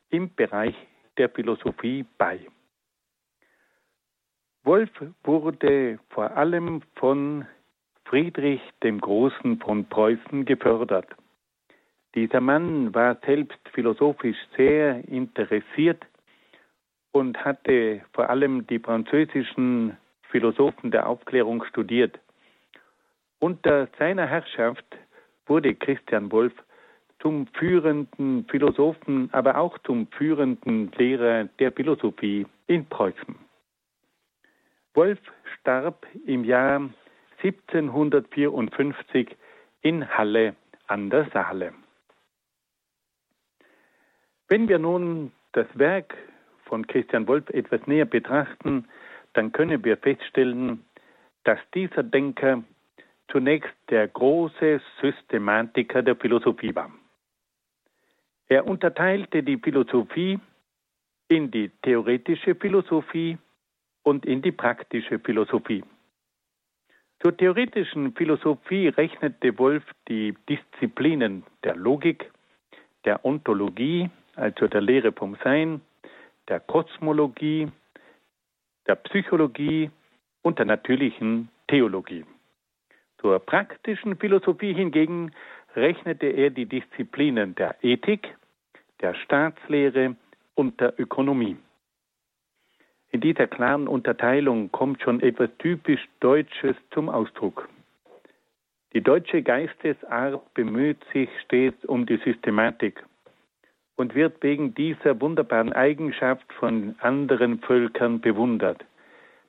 [0.10, 0.74] im Bereich
[1.20, 2.40] der Philosophie bei.
[4.66, 4.89] Wolf
[5.24, 7.45] wurde vor allem von
[8.05, 11.07] Friedrich dem Großen von Preußen gefördert.
[12.16, 16.05] Dieser Mann war selbst philosophisch sehr interessiert
[17.11, 19.97] und hatte vor allem die französischen
[20.30, 22.18] Philosophen der Aufklärung studiert.
[23.39, 24.86] Unter seiner Herrschaft
[25.45, 26.53] wurde Christian Wolff
[27.20, 33.36] zum führenden Philosophen, aber auch zum führenden Lehrer der Philosophie in Preußen.
[34.94, 35.20] Wolf
[35.60, 36.89] starb im Jahr
[37.41, 39.36] 1754
[39.82, 40.56] in Halle
[40.88, 41.74] an der Saale.
[44.48, 46.16] Wenn wir nun das Werk
[46.66, 48.88] von Christian Wolf etwas näher betrachten,
[49.34, 50.86] dann können wir feststellen,
[51.44, 52.64] dass dieser Denker
[53.32, 56.91] zunächst der große Systematiker der Philosophie war.
[58.48, 60.39] Er unterteilte die Philosophie
[61.30, 63.38] in die theoretische Philosophie
[64.04, 65.84] und in die praktische Philosophie.
[67.22, 72.30] Zur theoretischen Philosophie rechnete Wolf die Disziplinen der Logik,
[73.06, 75.82] der Ontologie, also der Lehre vom Sein,
[76.49, 77.70] der Kosmologie,
[78.88, 79.89] der Psychologie
[80.41, 82.26] und der natürlichen Theologie.
[83.22, 85.32] Zur praktischen Philosophie hingegen
[85.76, 88.36] rechnete er die Disziplinen der Ethik,
[88.99, 90.16] der Staatslehre
[90.56, 91.56] und der Ökonomie.
[93.14, 97.70] In dieser klaren Unterteilung kommt schon etwas typisch Deutsches zum Ausdruck.
[98.93, 103.05] Die deutsche Geistesart bemüht sich stets um die Systematik
[103.95, 108.84] und wird wegen dieser wunderbaren Eigenschaft von anderen Völkern bewundert.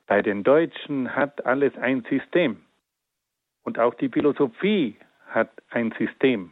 [0.05, 2.61] Bei den Deutschen hat alles ein System.
[3.63, 4.95] Und auch die Philosophie
[5.29, 6.51] hat ein System.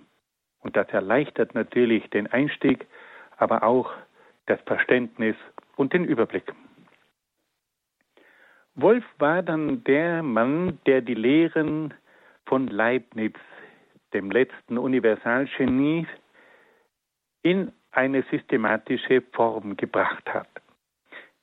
[0.61, 2.87] Und das erleichtert natürlich den Einstieg,
[3.37, 3.91] aber auch
[4.47, 5.35] das Verständnis
[5.75, 6.51] und den Überblick.
[8.75, 11.93] Wolf war dann der Mann, der die Lehren
[12.45, 13.35] von Leibniz,
[14.13, 16.07] dem letzten Universalgenie,
[17.43, 20.47] in eine systematische Form gebracht hat.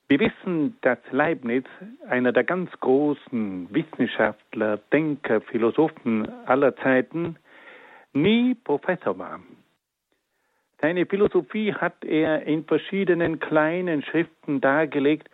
[0.08, 1.66] Wir wissen, dass Leibniz,
[2.08, 7.36] einer der ganz großen Wissenschaftler, Denker, Philosophen aller Zeiten,
[8.12, 9.40] nie Professor war.
[10.80, 15.30] Seine Philosophie hat er in verschiedenen kleinen Schriften dargelegt.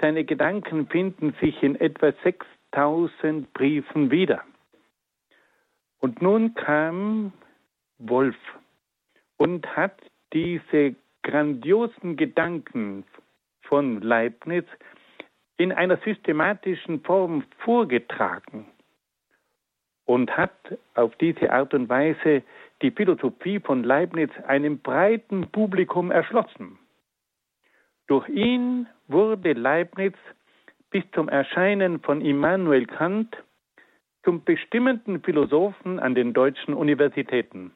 [0.00, 4.44] Seine Gedanken finden sich in etwa 6000 Briefen wieder.
[5.98, 7.32] Und nun kam
[7.98, 8.36] Wolf
[9.36, 10.00] und hat
[10.32, 13.04] diese grandiosen Gedanken
[13.62, 14.66] von Leibniz
[15.56, 18.66] in einer systematischen Form vorgetragen
[20.04, 20.54] und hat
[20.94, 22.42] auf diese Art und Weise
[22.80, 26.78] die Philosophie von Leibniz einem breiten Publikum erschlossen.
[28.06, 30.14] Durch ihn wurde Leibniz
[30.90, 33.36] bis zum Erscheinen von Immanuel Kant
[34.24, 37.72] zum bestimmenden Philosophen an den deutschen Universitäten.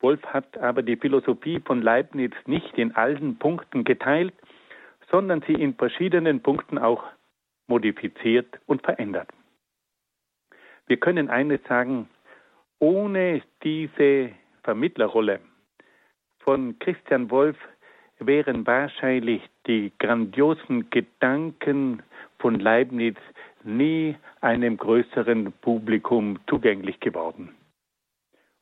[0.00, 4.34] Wolf hat aber die Philosophie von Leibniz nicht in allen Punkten geteilt,
[5.10, 7.04] sondern sie in verschiedenen Punkten auch
[7.66, 9.28] modifiziert und verändert.
[10.86, 12.08] Wir können eines sagen,
[12.78, 14.30] ohne diese
[14.64, 15.40] Vermittlerrolle
[16.40, 17.56] von Christian Wolf
[18.20, 22.02] wären wahrscheinlich die grandiosen Gedanken
[22.38, 23.16] von Leibniz
[23.64, 27.54] nie einem größeren Publikum zugänglich geworden.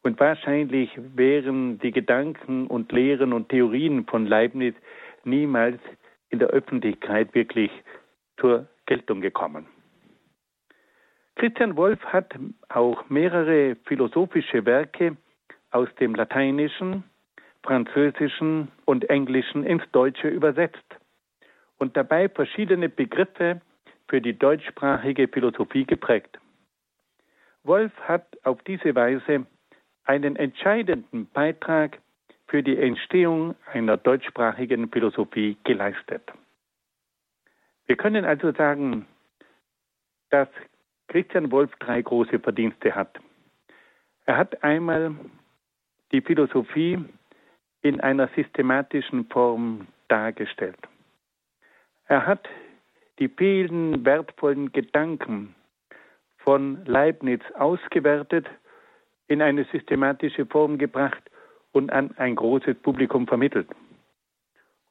[0.02, 4.74] Und wahrscheinlich wären die Gedanken und Lehren und Theorien von Leibniz
[5.24, 5.80] niemals
[6.30, 7.70] in der Öffentlichkeit wirklich
[8.38, 9.66] zur Geltung gekommen.
[11.36, 12.34] Christian Wolff hat
[12.68, 15.16] auch mehrere philosophische Werke
[15.70, 17.04] aus dem Lateinischen,
[17.62, 20.96] Französischen und Englischen ins Deutsche übersetzt
[21.78, 23.60] und dabei verschiedene Begriffe
[24.08, 26.38] für die deutschsprachige Philosophie geprägt.
[27.64, 29.46] Wolff hat auf diese Weise
[30.04, 31.98] einen entscheidenden Beitrag
[32.46, 36.22] für die Entstehung einer deutschsprachigen Philosophie geleistet.
[37.86, 39.06] Wir können also sagen,
[40.30, 40.48] dass
[41.08, 43.18] Christian Wolff drei große Verdienste hat.
[44.24, 45.14] Er hat einmal
[46.12, 47.04] die Philosophie
[47.82, 50.78] in einer systematischen Form dargestellt.
[52.06, 52.48] Er hat
[53.18, 55.54] die vielen wertvollen Gedanken
[56.38, 58.46] von Leibniz ausgewertet
[59.26, 61.22] in eine systematische Form gebracht
[61.72, 63.68] und an ein großes Publikum vermittelt.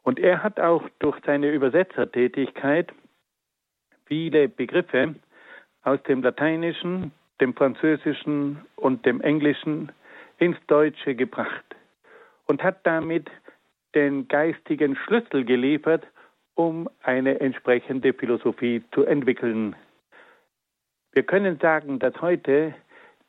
[0.03, 2.93] Und er hat auch durch seine Übersetzertätigkeit
[4.05, 5.15] viele Begriffe
[5.83, 7.11] aus dem Lateinischen,
[7.41, 9.91] dem Französischen und dem Englischen
[10.37, 11.66] ins Deutsche gebracht
[12.47, 13.29] und hat damit
[13.95, 16.05] den geistigen Schlüssel geliefert,
[16.55, 19.75] um eine entsprechende Philosophie zu entwickeln.
[21.11, 22.73] Wir können sagen, dass heute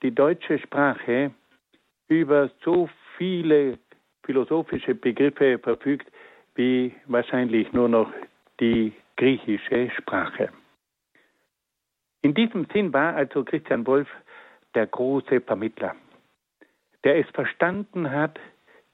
[0.02, 1.32] die deutsche Sprache
[2.08, 3.78] über so viele
[4.24, 6.10] philosophische Begriffe verfügt,
[6.54, 8.12] wie wahrscheinlich nur noch
[8.60, 10.50] die griechische Sprache.
[12.22, 14.08] In diesem Sinn war also Christian Wolff
[14.74, 15.94] der große Vermittler,
[17.04, 18.38] der es verstanden hat,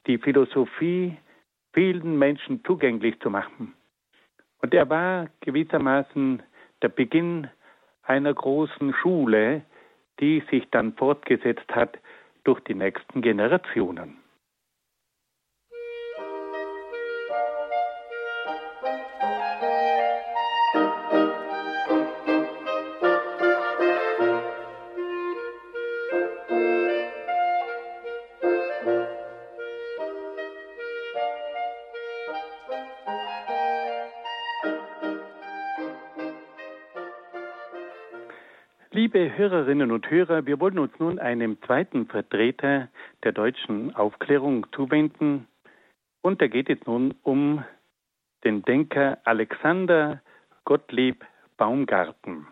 [0.06, 1.16] die Philosophie
[1.72, 3.74] vielen Menschen zugänglich zu machen.
[4.62, 6.42] Und er war gewissermaßen
[6.82, 7.48] der Beginn
[8.02, 9.62] einer großen Schule,
[10.20, 11.98] die sich dann fortgesetzt hat
[12.44, 14.23] durch die nächsten Generationen.
[39.36, 42.88] Hörerinnen und Hörer, wir wollen uns nun einem zweiten Vertreter
[43.22, 45.46] der deutschen Aufklärung zuwenden.
[46.22, 47.64] Und da geht es nun um
[48.44, 50.20] den Denker Alexander
[50.64, 51.24] Gottlieb
[51.56, 52.46] Baumgarten.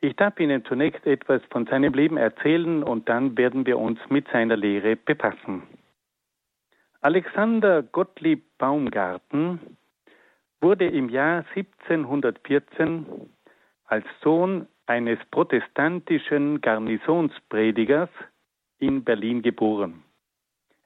[0.00, 4.28] Ich darf Ihnen zunächst etwas von seinem Leben erzählen und dann werden wir uns mit
[4.28, 5.62] seiner Lehre befassen.
[7.02, 9.76] Alexander Gottlieb Baumgarten
[10.60, 13.06] wurde im Jahr 1714
[13.84, 18.10] als Sohn eines protestantischen Garnisonspredigers
[18.80, 20.02] in Berlin geboren.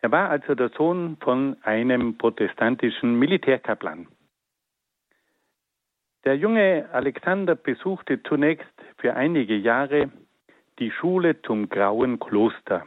[0.02, 4.06] Er war also der Sohn von einem protestantischen Militärkaplan.
[6.24, 10.10] Der junge Alexander besuchte zunächst für einige Jahre
[10.78, 12.84] die Schule zum Grauen Kloster.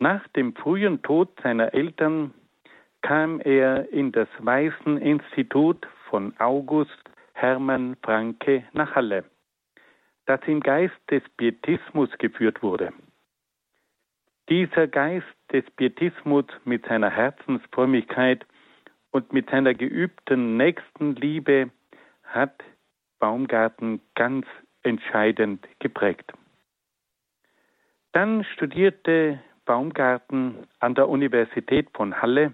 [0.00, 2.34] Nach dem frühen Tod seiner Eltern
[3.02, 7.04] kam er in das Waiseninstitut von August
[7.34, 9.24] Hermann Franke nach Halle
[10.28, 12.92] das im Geist des Pietismus geführt wurde.
[14.50, 18.44] Dieser Geist des Pietismus mit seiner Herzensfrömmigkeit
[19.10, 21.70] und mit seiner geübten Nächstenliebe
[22.24, 22.62] hat
[23.18, 24.46] Baumgarten ganz
[24.82, 26.30] entscheidend geprägt.
[28.12, 32.52] Dann studierte Baumgarten an der Universität von Halle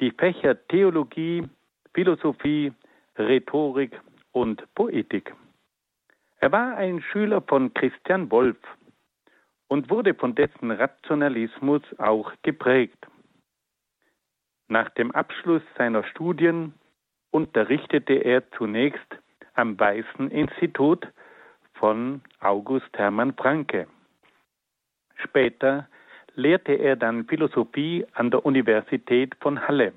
[0.00, 1.46] die Fächer Theologie,
[1.92, 2.72] Philosophie,
[3.18, 3.98] Rhetorik
[4.32, 5.34] und Poetik.
[6.46, 8.56] Er war ein Schüler von Christian Wolff
[9.66, 13.04] und wurde von dessen Rationalismus auch geprägt.
[14.68, 16.72] Nach dem Abschluss seiner Studien
[17.32, 19.18] unterrichtete er zunächst
[19.54, 21.08] am Weißen Institut
[21.74, 23.88] von August Hermann Franke.
[25.16, 25.88] Später
[26.36, 29.94] lehrte er dann Philosophie an der Universität von Halle.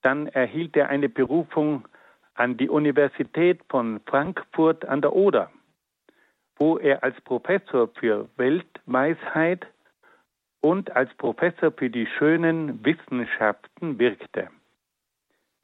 [0.00, 1.86] Dann erhielt er eine Berufung
[2.38, 5.50] an die Universität von Frankfurt an der Oder,
[6.56, 9.66] wo er als Professor für Weltweisheit
[10.60, 14.50] und als Professor für die schönen Wissenschaften wirkte.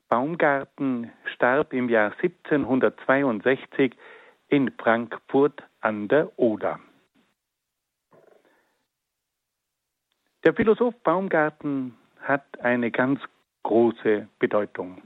[0.09, 3.95] Baumgarten starb im Jahr 1762
[4.49, 6.81] in Frankfurt an der Oder.
[10.45, 13.21] Der Philosoph Baumgarten hat eine ganz
[13.63, 15.01] große Bedeutung.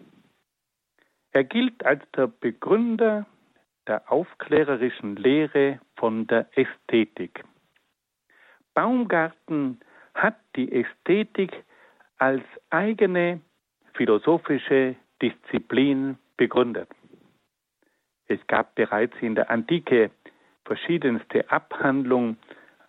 [1.38, 3.24] Er gilt als der Begründer
[3.86, 7.44] der aufklärerischen Lehre von der Ästhetik.
[8.74, 9.78] Baumgarten
[10.14, 11.52] hat die Ästhetik
[12.16, 13.40] als eigene
[13.94, 16.88] philosophische Disziplin begründet.
[18.26, 20.10] Es gab bereits in der Antike
[20.64, 22.36] verschiedenste Abhandlung,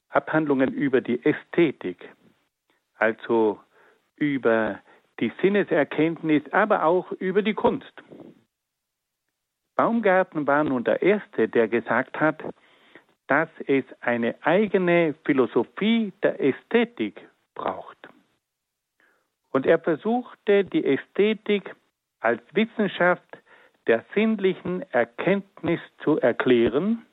[0.09, 2.09] Abhandlungen über die Ästhetik,
[2.95, 3.59] also
[4.15, 4.79] über
[5.19, 7.93] die Sinneserkenntnis, aber auch über die Kunst.
[9.79, 12.43] Baumgarten war nun der Erste, der gesagt hat,
[13.27, 17.25] dass es eine eigene Philosophie der Ästhetik
[17.55, 17.97] braucht.
[19.51, 21.73] Und er versuchte die Ästhetik
[22.19, 23.23] als Wissenschaft
[23.87, 27.05] der sinnlichen Erkenntnis zu erklären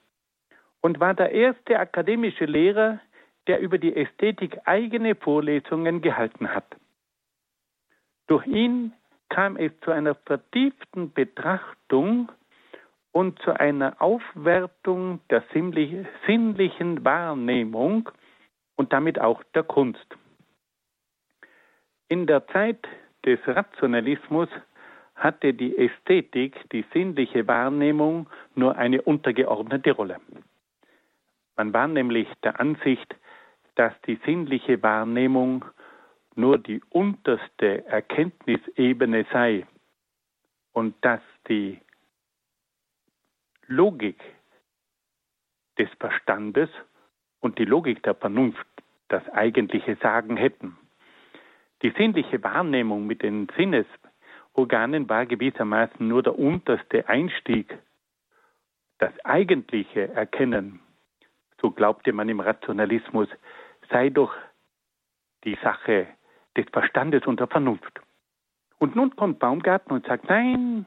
[0.80, 2.98] und war der erste akademische Lehrer,
[3.46, 6.66] der über die Ästhetik eigene Vorlesungen gehalten hat.
[8.26, 8.92] Durch ihn
[9.28, 12.32] kam es zu einer vertieften Betrachtung
[13.16, 18.10] und zu einer Aufwertung der sinnlichen Wahrnehmung
[18.76, 20.06] und damit auch der Kunst.
[22.08, 22.86] In der Zeit
[23.24, 24.50] des Rationalismus
[25.14, 30.20] hatte die Ästhetik, die sinnliche Wahrnehmung, nur eine untergeordnete Rolle.
[31.56, 33.16] Man war nämlich der Ansicht,
[33.76, 35.64] dass die sinnliche Wahrnehmung
[36.34, 39.66] nur die unterste Erkenntnisebene sei
[40.74, 41.80] und dass die
[43.68, 44.20] Logik
[45.78, 46.70] des Verstandes
[47.40, 48.66] und die Logik der Vernunft
[49.08, 50.76] das eigentliche Sagen hätten.
[51.82, 57.78] Die sinnliche Wahrnehmung mit den Sinnesorganen war gewissermaßen nur der unterste Einstieg.
[58.98, 60.80] Das eigentliche Erkennen,
[61.60, 63.28] so glaubte man im Rationalismus,
[63.90, 64.34] sei doch
[65.44, 66.06] die Sache
[66.56, 68.00] des Verstandes und der Vernunft.
[68.78, 70.86] Und nun kommt Baumgarten und sagt, nein,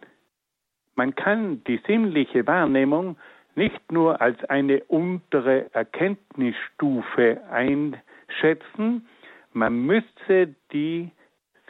[0.99, 3.15] man kann die sinnliche Wahrnehmung
[3.55, 9.07] nicht nur als eine untere Erkenntnisstufe einschätzen,
[9.53, 11.09] man müsse die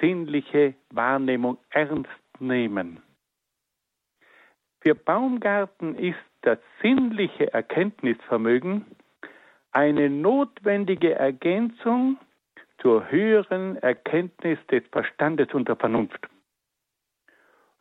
[0.02, 2.10] sinnliche Wahrnehmung ernst
[2.40, 3.04] nehmen.
[4.82, 8.84] Für Baumgarten ist das sinnliche Erkenntnisvermögen
[9.72, 12.18] eine notwendige Ergänzung
[12.82, 16.28] zur höheren Erkenntnis des Verstandes und der Vernunft.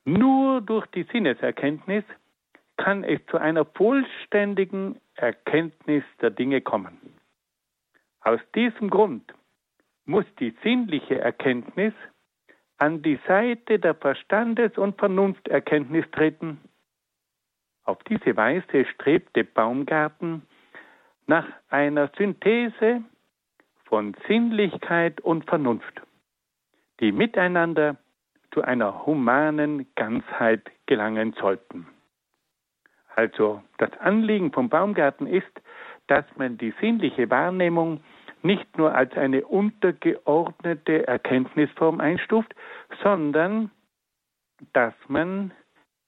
[0.09, 2.03] Nur durch die Sinneserkenntnis
[2.79, 6.97] kann es zu einer vollständigen Erkenntnis der Dinge kommen.
[8.23, 9.35] Aus diesem Grund
[10.07, 11.93] muss die sinnliche Erkenntnis
[12.79, 16.59] an die Seite der Verstandes- und Vernunfterkenntnis treten.
[17.85, 20.41] Auf diese Weise strebte Baumgarten
[21.27, 23.03] nach einer Synthese
[23.85, 26.01] von Sinnlichkeit und Vernunft,
[27.01, 27.99] die miteinander
[28.59, 31.87] zu einer humanen Ganzheit gelangen sollten.
[33.15, 35.47] Also das Anliegen vom Baumgarten ist,
[36.09, 38.01] dass man die sinnliche Wahrnehmung
[38.43, 42.53] nicht nur als eine untergeordnete Erkenntnisform einstuft,
[43.01, 43.71] sondern
[44.73, 45.53] dass man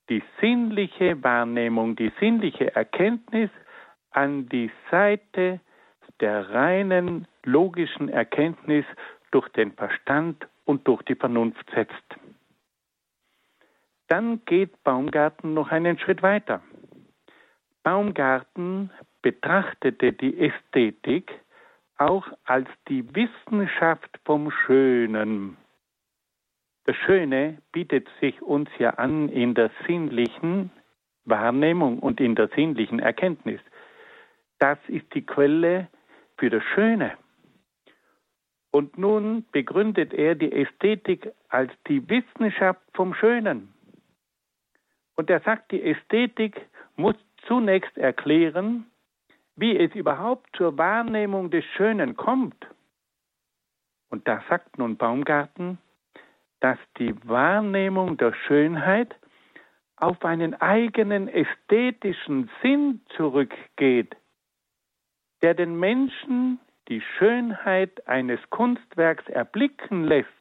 [0.09, 3.51] die sinnliche Wahrnehmung, die sinnliche Erkenntnis
[4.11, 5.61] an die Seite
[6.19, 8.85] der reinen logischen Erkenntnis
[9.31, 12.20] durch den Verstand und durch die Vernunft setzt.
[14.11, 16.61] Dann geht Baumgarten noch einen Schritt weiter.
[17.85, 18.91] Baumgarten
[19.23, 21.31] betrachtete die Ästhetik
[21.97, 25.57] auch als die Wissenschaft vom Schönen.
[26.87, 30.73] Das Schöne bietet sich uns ja an in der sinnlichen
[31.25, 33.61] Wahrnehmung und in der sinnlichen Erkenntnis.
[34.59, 35.87] Das ist die Quelle
[36.37, 37.17] für das Schöne.
[38.73, 43.73] Und nun begründet er die Ästhetik als die Wissenschaft vom Schönen.
[45.21, 46.67] Und er sagt, die Ästhetik
[46.97, 47.15] muss
[47.47, 48.87] zunächst erklären,
[49.55, 52.67] wie es überhaupt zur Wahrnehmung des Schönen kommt.
[54.09, 55.77] Und da sagt nun Baumgarten,
[56.61, 59.15] dass die Wahrnehmung der Schönheit
[59.97, 64.17] auf einen eigenen ästhetischen Sinn zurückgeht,
[65.43, 66.59] der den Menschen
[66.89, 70.40] die Schönheit eines Kunstwerks erblicken lässt.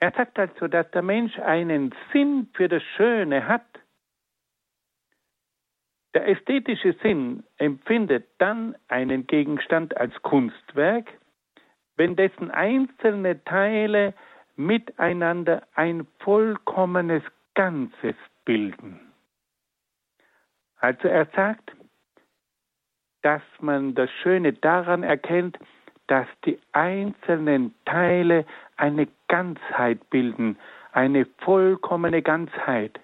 [0.00, 3.66] Er sagt also, dass der Mensch einen Sinn für das Schöne hat.
[6.14, 11.06] Der ästhetische Sinn empfindet dann einen Gegenstand als Kunstwerk,
[11.96, 14.14] wenn dessen einzelne Teile
[14.56, 17.22] miteinander ein vollkommenes
[17.54, 19.12] Ganzes bilden.
[20.76, 21.72] Also er sagt,
[23.22, 25.58] dass man das Schöne daran erkennt,
[26.10, 28.44] dass die einzelnen Teile
[28.76, 30.58] eine Ganzheit bilden,
[30.90, 32.98] eine vollkommene Ganzheit.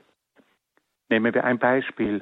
[1.09, 2.21] Nehmen wir ein Beispiel.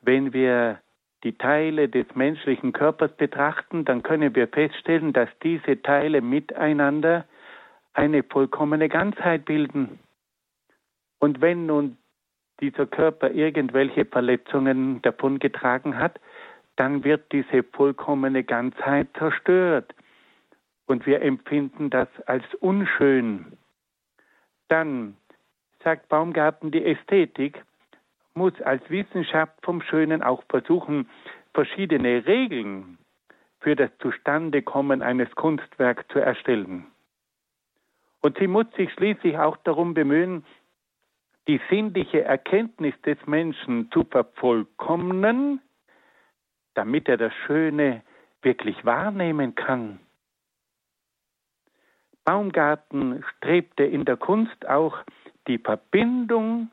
[0.00, 0.80] Wenn wir
[1.22, 7.24] die Teile des menschlichen Körpers betrachten, dann können wir feststellen, dass diese Teile miteinander
[7.92, 10.00] eine vollkommene Ganzheit bilden.
[11.20, 11.96] Und wenn nun
[12.60, 16.18] dieser Körper irgendwelche Verletzungen davongetragen hat,
[16.76, 19.94] dann wird diese vollkommene Ganzheit zerstört
[20.86, 23.58] und wir empfinden das als unschön.
[24.68, 25.16] Dann
[25.84, 27.62] sagt Baumgarten, die Ästhetik
[28.34, 31.08] muss als Wissenschaft vom Schönen auch versuchen,
[31.54, 32.98] verschiedene Regeln
[33.60, 36.86] für das Zustandekommen eines Kunstwerks zu erstellen.
[38.20, 40.44] Und sie muss sich schließlich auch darum bemühen,
[41.48, 45.60] die sinnliche Erkenntnis des Menschen zu vervollkommnen,
[46.74, 48.02] damit er das Schöne
[48.42, 50.00] wirklich wahrnehmen kann.
[52.24, 54.98] Baumgarten strebte in der Kunst auch
[55.48, 56.70] die Verbindung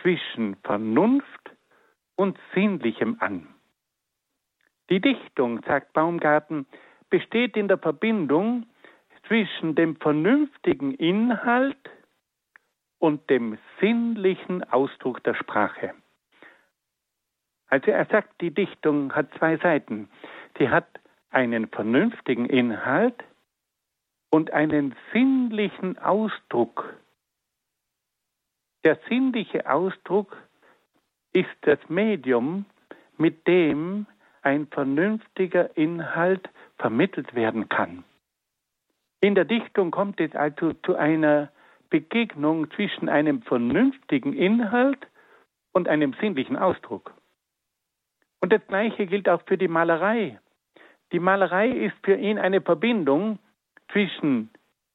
[0.00, 1.50] zwischen Vernunft
[2.16, 3.48] und Sinnlichem an.
[4.90, 6.66] Die Dichtung, sagt Baumgarten,
[7.08, 8.66] besteht in der Verbindung
[9.26, 11.90] zwischen dem vernünftigen Inhalt
[12.98, 15.94] und dem sinnlichen Ausdruck der Sprache.
[17.72, 20.08] Also er sagt, die Dichtung hat zwei Seiten.
[20.58, 20.86] Sie hat
[21.30, 23.16] einen vernünftigen Inhalt,
[24.32, 26.96] und einen sinnlichen Ausdruck.
[28.82, 30.36] Der sinnliche Ausdruck
[31.32, 32.64] ist das Medium,
[33.18, 34.06] mit dem
[34.40, 36.48] ein vernünftiger Inhalt
[36.78, 38.04] vermittelt werden kann.
[39.20, 41.52] In der Dichtung kommt es also zu einer
[41.90, 45.06] Begegnung zwischen einem vernünftigen Inhalt
[45.72, 47.12] und einem sinnlichen Ausdruck.
[48.42, 50.38] Und das Gleiche gilt auch für die Malerei.
[51.12, 53.38] Die Malerei ist für ihn eine Verbindung
[53.92, 54.50] zwischen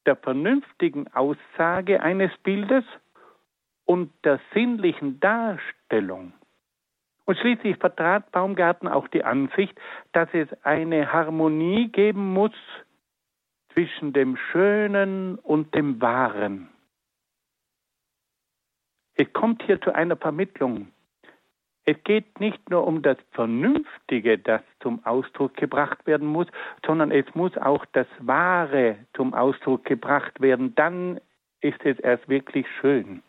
[0.06, 2.84] der vernünftigen Aussage eines Bildes
[3.86, 6.34] und der sinnlichen Darstellung.
[7.26, 9.80] Und schließlich vertrat Baumgarten auch die Ansicht,
[10.12, 12.54] dass es eine Harmonie geben muss
[13.74, 16.70] zwischen dem Schönen und dem Wahren.
[19.16, 20.92] Es kommt hier zu einer Vermittlung.
[21.90, 26.48] Es geht nicht nur um das Vernünftige, das zum Ausdruck gebracht werden muss,
[26.86, 30.76] sondern es muss auch das Wahre zum Ausdruck gebracht werden.
[30.76, 31.22] Dann
[31.62, 33.24] ist es erst wirklich schön.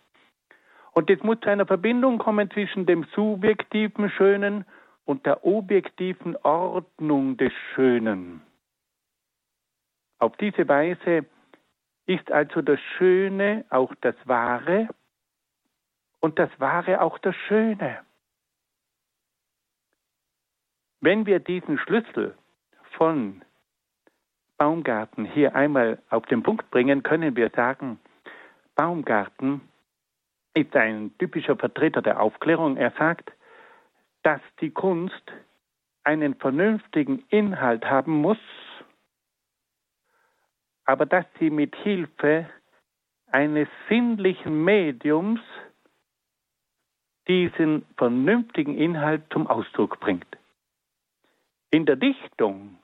[0.91, 4.65] Und es muss zu einer Verbindung kommen zwischen dem subjektiven Schönen
[5.05, 8.43] und der objektiven Ordnung des Schönen.
[10.19, 11.27] Auf diese Weise
[12.07, 14.89] ist also das Schöne auch das Wahre
[16.19, 17.99] und das Wahre auch das Schöne.
[21.01, 22.37] Wenn wir diesen Schlüssel
[22.97, 23.43] von
[24.57, 28.01] Baumgarten hier einmal auf den Punkt bringen, können wir sagen,
[28.75, 29.61] Baumgarten
[30.55, 32.77] ist ein typischer Vertreter der Aufklärung.
[32.77, 33.33] Er sagt,
[34.25, 35.23] dass die Kunst
[36.03, 38.39] einen vernünftigen Inhalt haben muss,
[40.85, 42.49] aber dass sie mit Hilfe
[43.31, 45.41] eines sinnlichen Mediums
[47.29, 50.27] diesen vernünftigen Inhalt zum Ausdruck bringt.
[51.71, 52.79] In der Dichtung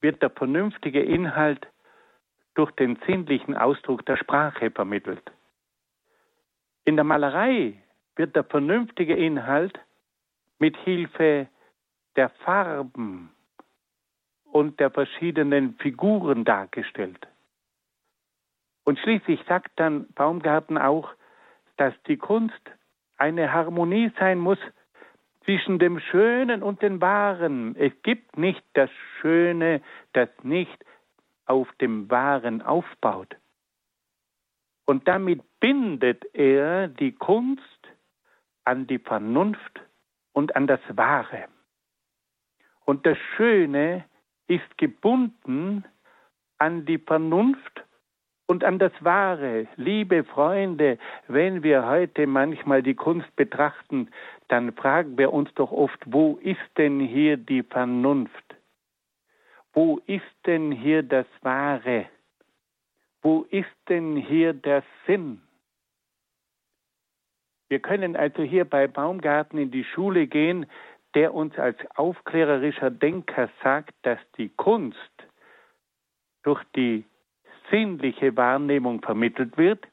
[0.00, 1.66] wird der vernünftige Inhalt
[2.54, 5.22] durch den sinnlichen Ausdruck der Sprache vermittelt.
[6.84, 7.82] In der Malerei
[8.16, 9.78] wird der vernünftige Inhalt
[10.58, 11.48] mit Hilfe
[12.16, 13.30] der Farben
[14.44, 17.26] und der verschiedenen Figuren dargestellt.
[18.84, 21.10] Und schließlich sagt dann Baumgarten auch,
[21.76, 22.60] dass die Kunst
[23.16, 24.58] eine Harmonie sein muss
[25.44, 27.76] zwischen dem Schönen und dem Wahren.
[27.76, 28.90] Es gibt nicht das
[29.20, 29.82] Schöne,
[30.12, 30.84] das nicht
[31.46, 33.36] auf dem Wahren aufbaut.
[34.86, 37.62] Und damit bindet er die Kunst
[38.64, 39.80] an die Vernunft
[40.32, 41.46] und an das Wahre.
[42.84, 44.04] Und das Schöne
[44.46, 45.84] ist gebunden
[46.58, 47.84] an die Vernunft
[48.46, 49.66] und an das Wahre.
[49.76, 54.10] Liebe Freunde, wenn wir heute manchmal die Kunst betrachten,
[54.48, 58.56] dann fragen wir uns doch oft, wo ist denn hier die Vernunft?
[59.72, 62.06] Wo ist denn hier das Wahre?
[63.22, 65.40] Wo ist denn hier der Sinn?
[67.68, 70.66] Wir können also hier bei Baumgarten in die Schule gehen,
[71.14, 74.98] der uns als aufklärerischer Denker sagt, dass die Kunst
[76.42, 77.04] durch die
[77.70, 79.86] sinnliche Wahrnehmung vermittelt wird,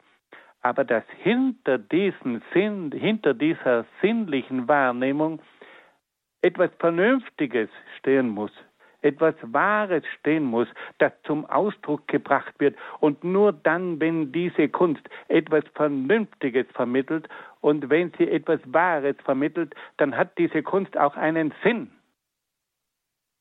[0.61, 5.41] aber dass hinter, diesen Sinn, hinter dieser sinnlichen Wahrnehmung
[6.41, 8.51] etwas Vernünftiges stehen muss,
[9.01, 10.67] etwas Wahres stehen muss,
[10.99, 12.75] das zum Ausdruck gebracht wird.
[12.99, 17.27] Und nur dann, wenn diese Kunst etwas Vernünftiges vermittelt
[17.61, 21.91] und wenn sie etwas Wahres vermittelt, dann hat diese Kunst auch einen Sinn.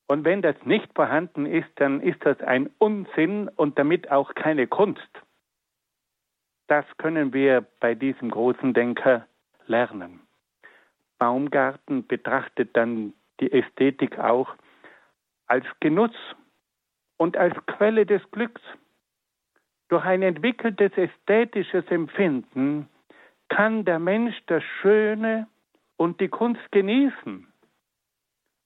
[0.07, 4.67] Und wenn das nicht vorhanden ist, dann ist das ein Unsinn und damit auch keine
[4.67, 5.09] Kunst.
[6.71, 9.27] Das können wir bei diesem großen Denker
[9.67, 10.21] lernen.
[11.19, 13.11] Baumgarten betrachtet dann
[13.41, 14.55] die Ästhetik auch
[15.47, 16.15] als Genuss
[17.17, 18.61] und als Quelle des Glücks.
[19.89, 22.87] Durch ein entwickeltes ästhetisches Empfinden
[23.49, 25.47] kann der Mensch das Schöne
[25.97, 27.51] und die Kunst genießen.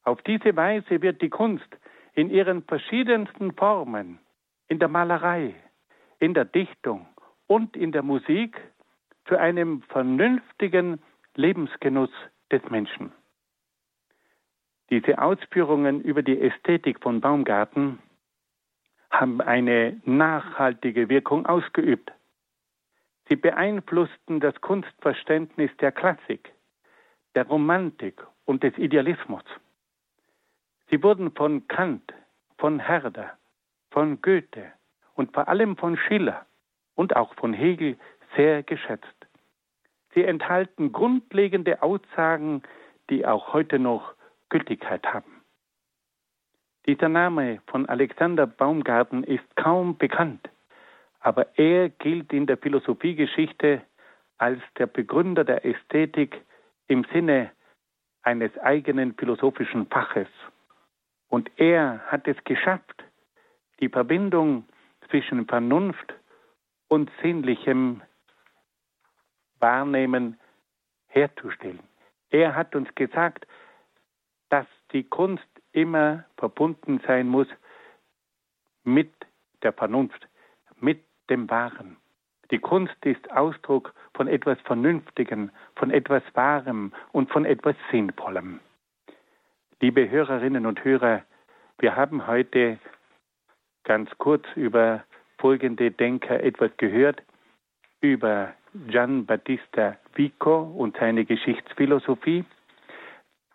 [0.04, 1.76] Auf diese Weise wird die Kunst
[2.14, 4.20] in ihren verschiedensten Formen,
[4.68, 5.56] in der Malerei,
[6.20, 7.08] in der Dichtung
[7.48, 8.60] und in der Musik
[9.28, 11.02] zu einem vernünftigen
[11.36, 12.12] Lebensgenuss
[12.52, 13.12] des Menschen.
[14.90, 18.00] Diese Ausführungen über die Ästhetik von Baumgarten
[19.10, 22.12] haben eine nachhaltige Wirkung ausgeübt.
[23.28, 26.54] Sie beeinflussten das Kunstverständnis der Klassik,
[27.34, 29.44] der Romantik und des Idealismus.
[30.92, 32.14] Sie wurden von Kant,
[32.60, 33.38] von Herder,
[33.90, 34.72] von Goethe
[35.16, 36.46] und vor allem von Schiller
[36.96, 37.98] und auch von Hegel
[38.36, 39.06] sehr geschätzt.
[40.14, 42.64] Sie enthalten grundlegende Aussagen,
[43.10, 44.14] die auch heute noch
[44.50, 45.42] Gültigkeit haben.
[46.88, 50.50] Dieser Name von Alexander Baumgarten ist kaum bekannt.
[51.26, 53.82] aber er gilt in der Philosophiegeschichte
[54.38, 56.40] als der Begründer der Ästhetik
[56.88, 57.50] im Sinne
[58.22, 60.28] eines eigenen philosophischen Faches.
[61.28, 63.04] Und er hat es geschafft,
[63.80, 64.66] die Verbindung
[65.10, 66.14] zwischen Vernunft
[66.88, 68.02] und sinnlichem
[69.60, 70.40] Wahrnehmen
[71.08, 71.80] herzustellen.
[72.30, 73.48] Er hat uns gesagt,
[74.50, 77.48] dass die Kunst immer verbunden sein muss
[78.84, 79.12] mit
[79.64, 80.28] der Vernunft,
[80.80, 81.98] mit dem Wahren.
[82.52, 88.60] Die Kunst ist Ausdruck von etwas Vernünftigem, von etwas Wahrem und von etwas Sinnvollem.
[89.82, 91.24] Liebe Hörerinnen und Hörer,
[91.80, 92.80] wir haben heute
[93.84, 95.04] ganz kurz über
[95.46, 97.22] folgende Denker etwas gehört,
[98.02, 98.56] über
[98.88, 102.44] Gian Battista Vico und seine Geschichtsphilosophie,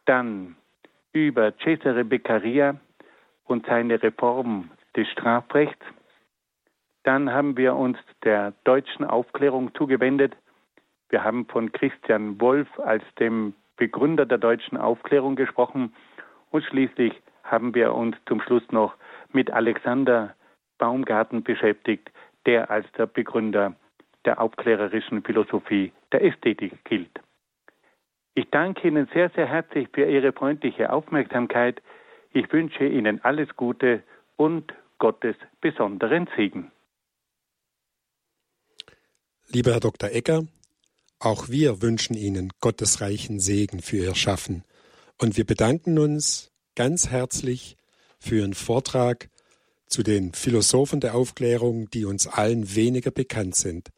[0.04, 0.54] dann
[1.12, 2.76] über Cesare Beccaria
[3.42, 5.84] und seine Reform des Strafrechts,
[7.02, 10.36] dann haben wir uns der deutschen Aufklärung zugewendet.
[11.08, 15.92] Wir haben von Christian Wolff als dem Begründer der deutschen Aufklärung gesprochen
[16.52, 18.94] und schließlich haben wir uns zum Schluss noch
[19.32, 20.36] mit Alexander
[20.80, 22.10] Baumgarten beschäftigt,
[22.46, 23.76] der als der Begründer
[24.24, 27.20] der aufklärerischen Philosophie der Ästhetik gilt.
[28.34, 31.80] Ich danke Ihnen sehr, sehr herzlich für Ihre freundliche Aufmerksamkeit.
[32.32, 34.02] Ich wünsche Ihnen alles Gute
[34.36, 36.72] und Gottes besonderen Segen.
[39.48, 40.10] Lieber Herr Dr.
[40.10, 40.44] Egger,
[41.18, 44.64] auch wir wünschen Ihnen Gottes reichen Segen für Ihr Schaffen
[45.18, 47.76] und wir bedanken uns ganz herzlich
[48.18, 49.28] für Ihren Vortrag
[49.90, 53.90] zu den Philosophen der Aufklärung, die uns allen weniger bekannt sind.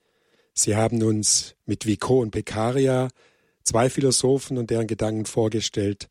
[0.54, 3.08] Sie haben uns mit Vico und Beccaria
[3.62, 6.08] zwei Philosophen und deren Gedanken vorgestellt,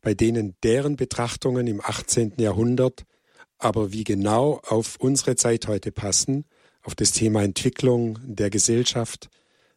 [0.00, 2.34] bei denen deren Betrachtungen im 18.
[2.38, 3.04] Jahrhundert
[3.60, 6.46] aber wie genau auf unsere Zeit heute passen
[6.82, 9.28] auf das Thema Entwicklung der Gesellschaft.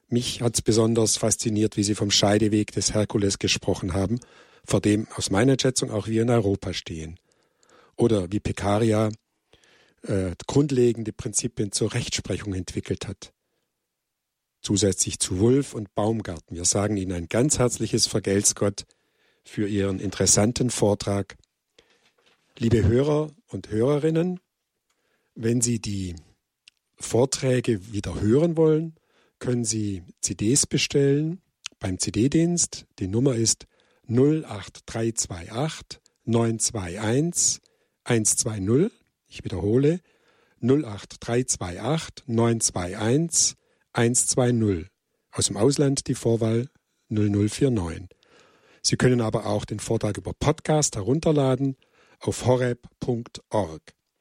[0.08, 4.22] Mich hat es besonders fasziniert, wie Sie vom Scheideweg des Herkules gesprochen haben,
[4.64, 7.20] vor dem aus meiner Schätzung auch wir in Europa stehen.
[7.98, 9.10] Oder wie Pekaria
[10.04, 13.34] äh, grundlegende Prinzipien zur Rechtsprechung entwickelt hat.
[14.62, 16.56] Zusätzlich zu Wulff und Baumgarten.
[16.56, 18.86] Wir sagen Ihnen ein ganz herzliches Vergelt's Gott
[19.44, 21.38] für Ihren interessanten Vortrag.
[22.58, 24.40] Liebe Hörer und Hörerinnen,
[25.36, 26.16] wenn Sie die
[26.96, 28.96] Vorträge wieder hören wollen,
[29.40, 31.42] können Sie CDs bestellen
[31.80, 32.86] beim CD-Dienst.
[33.00, 33.68] Die Nummer ist
[34.08, 37.62] 08328 921
[38.06, 39.03] 120.
[39.34, 40.00] Ich wiederhole
[40.62, 43.58] 08328 921
[43.92, 44.92] 120.
[45.32, 46.70] Aus dem Ausland die Vorwahl
[47.10, 48.10] 0049.
[48.84, 51.78] Sie können aber auch den Vortrag über Podcast herunterladen
[52.20, 53.82] auf horeb.org.